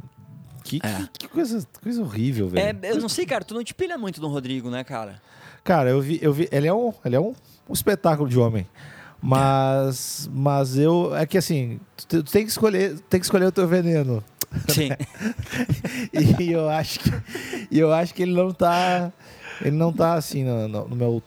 [0.66, 0.96] Que, É.
[1.14, 2.80] que, que coisa, coisa horrível, velho.
[2.84, 5.22] É, eu não sei, cara, tu não te pilha muito no Rodrigo, né, cara?
[5.64, 6.50] Cara, eu vi, eu vi.
[6.52, 7.34] Ele é um, ele é um,
[7.70, 8.68] um espetáculo de homem.
[9.22, 11.16] Mas, mas eu.
[11.16, 14.24] É que assim, tu, tu tem que escolher, tem que escolher o teu veneno.
[14.70, 14.90] Sim.
[16.40, 17.12] E eu acho que,
[17.72, 19.12] e eu acho que ele não tá,
[19.62, 21.24] ele não tá assim no, no- no meu,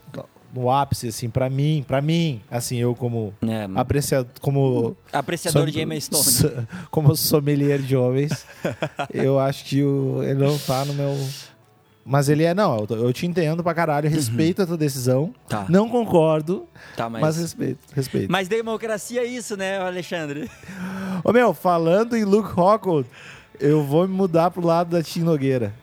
[0.55, 5.71] no ápice assim para mim, para mim, assim eu como É, apreciador, como apreciador som-
[5.71, 6.23] de Emma Stone.
[6.25, 8.47] so- como sommelier de homens,
[9.13, 11.17] eu acho que o, ele não tá no meu.
[12.11, 15.25] Mas ele é, não, eu, te entendo pra caralho, respeito a tua decisão.
[15.25, 15.35] Uhum.
[15.47, 15.67] Tá.
[15.69, 17.37] Não concordo, Tá, mas, mas...
[17.37, 18.33] respeito, respeito.
[18.33, 20.51] Mas democracia é isso, né, Alexandre?
[21.23, 23.07] Ô meu, falando em Luke Rockhold,
[23.61, 25.75] eu vou me mudar pro lado da Tim Nogueira.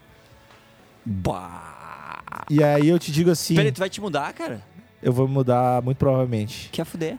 [1.05, 1.64] Bah.
[2.50, 4.62] E aí eu te digo assim, Peraí, tu vai te mudar, cara?
[5.02, 6.70] eu vou mudar muito provavelmente.
[6.72, 7.18] Quer fuder.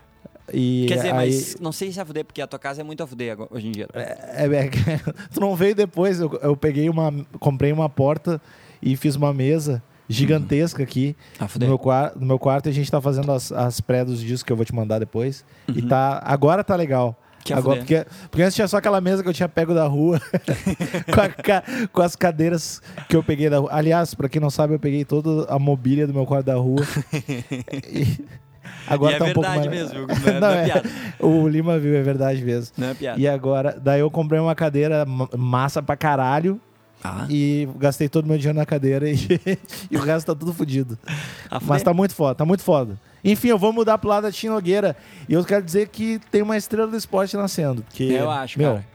[0.53, 2.85] E Quer dizer, aí, mas não sei se vai fuder, porque a tua casa é
[2.85, 3.89] muito a fuder hoje em dia.
[3.93, 4.71] É, é,
[5.33, 7.13] tu não veio depois, eu, eu peguei uma.
[7.41, 8.41] Comprei uma porta
[8.81, 11.69] e fiz uma mesa gigantesca aqui A no fuder.
[11.69, 11.81] meu,
[12.17, 14.57] no meu quarto e a gente tá fazendo as, as pré dos discos que eu
[14.57, 15.45] vou te mandar depois.
[15.69, 15.89] E Uhum.
[15.89, 16.23] tá.
[16.25, 17.21] Agora tá legal.
[17.47, 20.21] Que Agora, porque, porque antes tinha só aquela mesa que eu tinha pego da rua
[21.15, 21.21] com,
[21.53, 23.71] a com as cadeiras que eu peguei da rua.
[23.73, 26.83] Aliás, pra quem não sabe, eu peguei toda a mobília do meu quarto da rua.
[28.89, 29.93] E agora E é tá um pouco verdade mais...
[29.93, 30.83] mesmo, não é- não é piada.
[31.21, 32.73] O Lima viu, é verdade mesmo.
[32.79, 33.21] Não é piada.
[33.21, 36.61] E agora, daí eu comprei uma cadeira ma- massa pra caralho
[37.05, 39.17] Ah, e gastei todo o meu dinheiro na cadeira e,
[39.91, 40.99] e o resto tá tudo fodido.
[41.63, 42.99] Mas tá muito foda, tá muito foda.
[43.25, 44.97] Enfim, eu vou mudar pro lado da Tim Nogueira
[45.29, 47.83] e eu quero dizer que tem uma estrela do esporte nascendo.
[47.83, 48.87] Porque, Eu acho, meu, cara.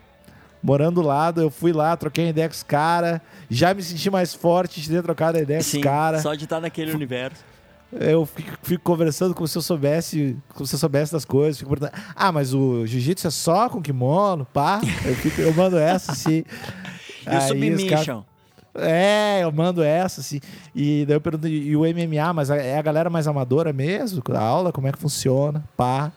[0.63, 4.33] morando do lado, eu fui lá, troquei ideia com os caras, já me senti mais
[4.33, 6.21] forte de ter trocado a ideia com Sim, os caras.
[6.21, 7.43] só de estar naquele universo.
[7.93, 11.57] Eu fico, fico conversando como se eu soubesse, como se eu soubesse das coisas.
[11.59, 14.79] Fico perguntando, ah, mas o jiu-jitsu é só com kimono, pá.
[15.03, 16.45] Eu, fico- eu mando essa, assim.
[17.25, 18.23] E o Aí Submission?
[18.73, 20.39] É, eu mando essa, assim.
[20.73, 24.21] E daí eu pergunto, e o MMA, mas é a galera mais amadora mesmo?
[24.33, 25.63] A aula, como é que funciona?
[25.75, 26.11] Pá.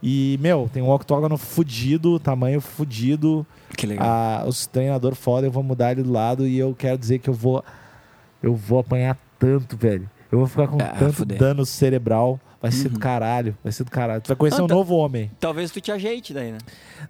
[0.00, 3.44] E, meu, tem um octógono fudido, tamanho fudido.
[3.76, 4.06] Que legal.
[4.08, 7.28] Ah, os treinador foda, eu vou mudar ele do lado e eu quero dizer que
[7.28, 7.64] eu vou.
[8.40, 10.08] Eu vou apanhar tanto, velho.
[10.30, 12.38] Eu vou ficar com Ah, tanto dano cerebral.
[12.62, 12.94] Vai ser Uhum.
[12.94, 13.56] do caralho.
[13.62, 14.20] Vai ser do caralho.
[14.20, 15.30] Tu vai conhecer Ah, um tá- novo homem.
[15.40, 16.58] Talvez tu te ajeite daí, né?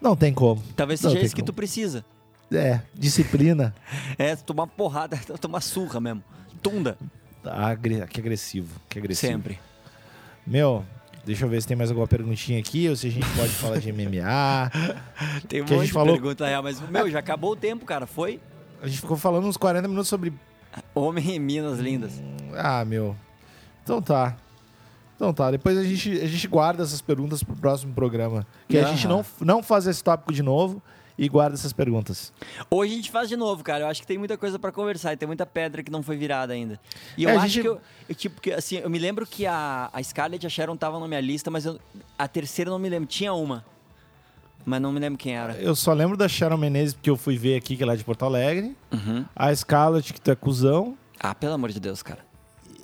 [0.00, 0.62] Não tem como.
[0.76, 1.46] Talvez seja isso que como.
[1.46, 2.04] tu precisa.
[2.52, 3.74] É, disciplina.
[4.18, 6.22] É, tomar porrada, tomar surra mesmo.
[6.62, 6.96] Tunda.
[7.44, 8.80] Agre- que agressivo.
[8.88, 9.32] Que agressivo.
[9.32, 9.60] Sempre.
[10.46, 10.84] Meu,
[11.24, 13.78] deixa eu ver se tem mais alguma perguntinha aqui ou se a gente pode falar
[13.78, 14.70] de MMA.
[15.48, 17.56] Tem um Que a monte gente de falou- pergunta real, mas, meu, já acabou o
[17.56, 18.06] tempo, cara.
[18.06, 18.40] Foi
[18.82, 20.32] A gente ficou falando uns 40 minutos sobre.
[20.94, 22.12] Homem em Minas Lindas.
[22.56, 23.14] Ah, meu.
[23.84, 24.36] Então tá.
[25.16, 25.50] Então tá.
[25.50, 28.46] Depois a gente, a gente guarda essas perguntas pro próximo programa.
[28.68, 30.82] Que a gente não, não faz esse tópico de novo.
[31.18, 32.32] E guarda essas perguntas.
[32.70, 33.84] Hoje a gente faz de novo, cara.
[33.84, 36.16] Eu acho que tem muita coisa pra conversar e tem muita pedra que não foi
[36.16, 36.78] virada ainda.
[37.16, 39.44] E eu É, acho gente- que eu, eu, tipo, que, assim, eu me lembro que
[39.44, 41.80] a, a Scarlett e a Sharon estavam na minha lista, mas eu-
[42.16, 43.08] a terceira eu não me lembro.
[43.08, 43.64] Tinha uma,
[44.64, 45.54] mas não me lembro quem era.
[45.54, 48.04] Eu só lembro da Sharon Menezes porque eu fui ver aqui, que ela é de
[48.04, 48.76] Porto Alegre.
[48.92, 49.24] Uhum.
[49.34, 50.96] A Scarlett, que tu é cuzão.
[51.18, 52.20] Ah, pelo amor de Deus, cara.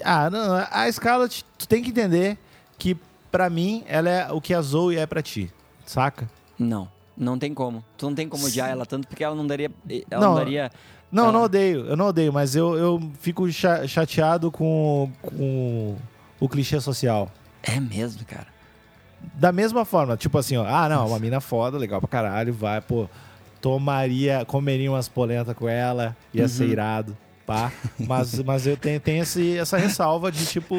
[0.04, 2.36] Ah, não, a Scarlett, tu tem que entender
[2.76, 2.96] que
[3.30, 5.52] pra mim ela é o que a Zoe é pra ti,
[5.86, 6.28] saca?
[6.58, 7.84] Não, não tem como.
[7.96, 9.70] Tu não tem como odiar ela tanto porque ela não daria.
[10.10, 10.70] Ela não, Não, daria.
[11.12, 15.10] Não, Ela- eu não odeio, eu não odeio, mas eu, eu fico cha- chateado com,
[15.22, 15.96] com
[16.40, 17.30] o clichê social.
[17.62, 18.48] É mesmo, cara.
[19.34, 22.80] Da mesma forma, tipo assim, ó, ah, não, uma mina foda, legal pra caralho, vai,
[22.80, 23.08] pô,
[23.60, 26.70] tomaria, comeria umas polentas com ela, ia ser Uhum.
[26.70, 27.72] irado, pá.
[27.98, 30.76] Mas, mas eu tenho, tenho esse, essa ressalva de, tipo,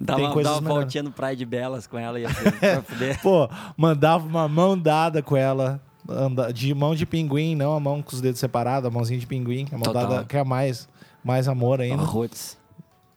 [0.00, 2.52] Dá tem uma, coisas dá uma voltinha no Praia de Belas com ela e ser,
[2.58, 3.18] pra poder.
[3.20, 8.02] Pô, mandava uma mão dada com ela, anda- de mão de pinguim, não a mão
[8.02, 10.08] com os dedos separados, a mãozinha de pinguim, que é a mão Total.
[10.08, 10.88] dada, que é mais,
[11.24, 12.02] mais amor ainda.
[12.02, 12.56] Roots.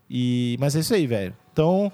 [0.09, 1.35] E, mas é isso aí, velho.
[1.51, 1.91] Então,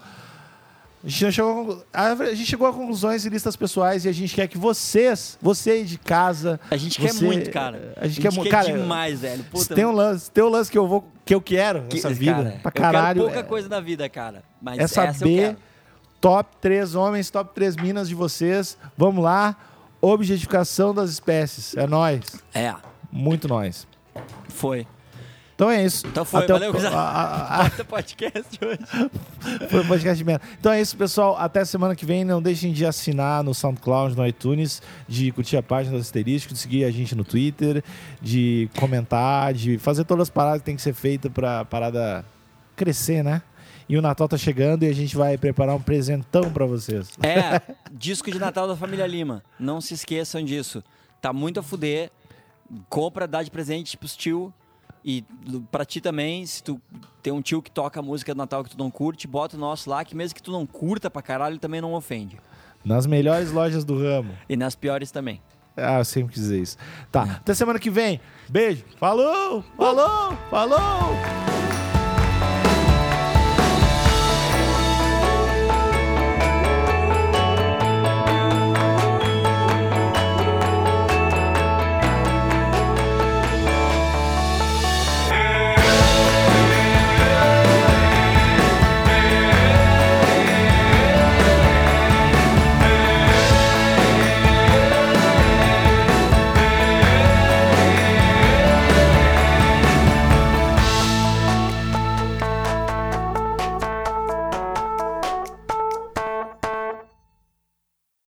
[1.03, 4.35] a gente, chegou, a a gente chegou a conclusões e listas pessoais e a gente
[4.35, 6.59] quer que vocês, você aí de casa.
[6.69, 7.93] A gente você- quer muito, cara.
[7.97, 8.43] A gente, quer muito.
[8.43, 9.43] quer Cara, demais, velho.
[9.43, 11.95] se Puta, tem um lance, tem um lance que eu vou que eu quero que-
[11.95, 13.13] nessa vida, cara, pra eu caralho.
[13.21, 14.43] quero pouca é- coisa na vida, cara.
[14.61, 15.57] Mas é essa eu saber
[16.19, 18.77] top 3 homens, top 3 minas de vocês.
[18.97, 19.55] Vamos lá.
[19.99, 21.75] Objetificação das espécies.
[21.77, 22.21] É nós.
[22.53, 22.73] É,
[23.11, 23.87] Muito nós.
[24.49, 24.85] foi.
[25.61, 26.07] Então é isso.
[26.07, 26.97] Então foi, Até o- valeu, gurizada.
[26.97, 28.79] a- a- podcast hoje.
[29.69, 30.43] Foi o podcast de merda.
[30.59, 31.37] Então é isso, pessoal.
[31.37, 32.25] Até semana que vem.
[32.25, 36.57] Não deixem de assinar no SoundCloud, no iTunes, de curtir a página do Asterisco, de
[36.57, 37.83] seguir a gente no Twitter,
[38.19, 42.25] de comentar, de fazer todas as paradas que tem que ser feitas pra parada
[42.75, 43.43] crescer, né?
[43.87, 47.07] E o Natal tá chegando e a gente vai preparar um presentão pra vocês.
[47.21, 47.61] É,
[47.93, 49.43] disco de Natal da família Lima.
[49.59, 50.83] Não se esqueçam disso.
[51.21, 52.09] Tá muito a fuder.
[52.89, 54.51] Compra, dá de presente pros tio.
[55.03, 55.23] E
[55.71, 56.79] pra ti também, se tu
[57.21, 59.89] tem um tio que toca música do Natal que tu não curte, bota o nosso
[59.89, 62.37] lá, que mesmo que tu não curta pra caralho, ele também não ofende.
[62.83, 64.35] Nas melhores lojas do ramo.
[64.47, 65.41] E nas piores também.
[65.75, 66.77] Ah, eu sempre quis dizer isso.
[67.11, 68.19] Tá, até semana que vem.
[68.49, 68.83] Beijo.
[68.97, 69.63] Falou!
[69.77, 70.37] Falou!
[70.49, 71.60] Falou!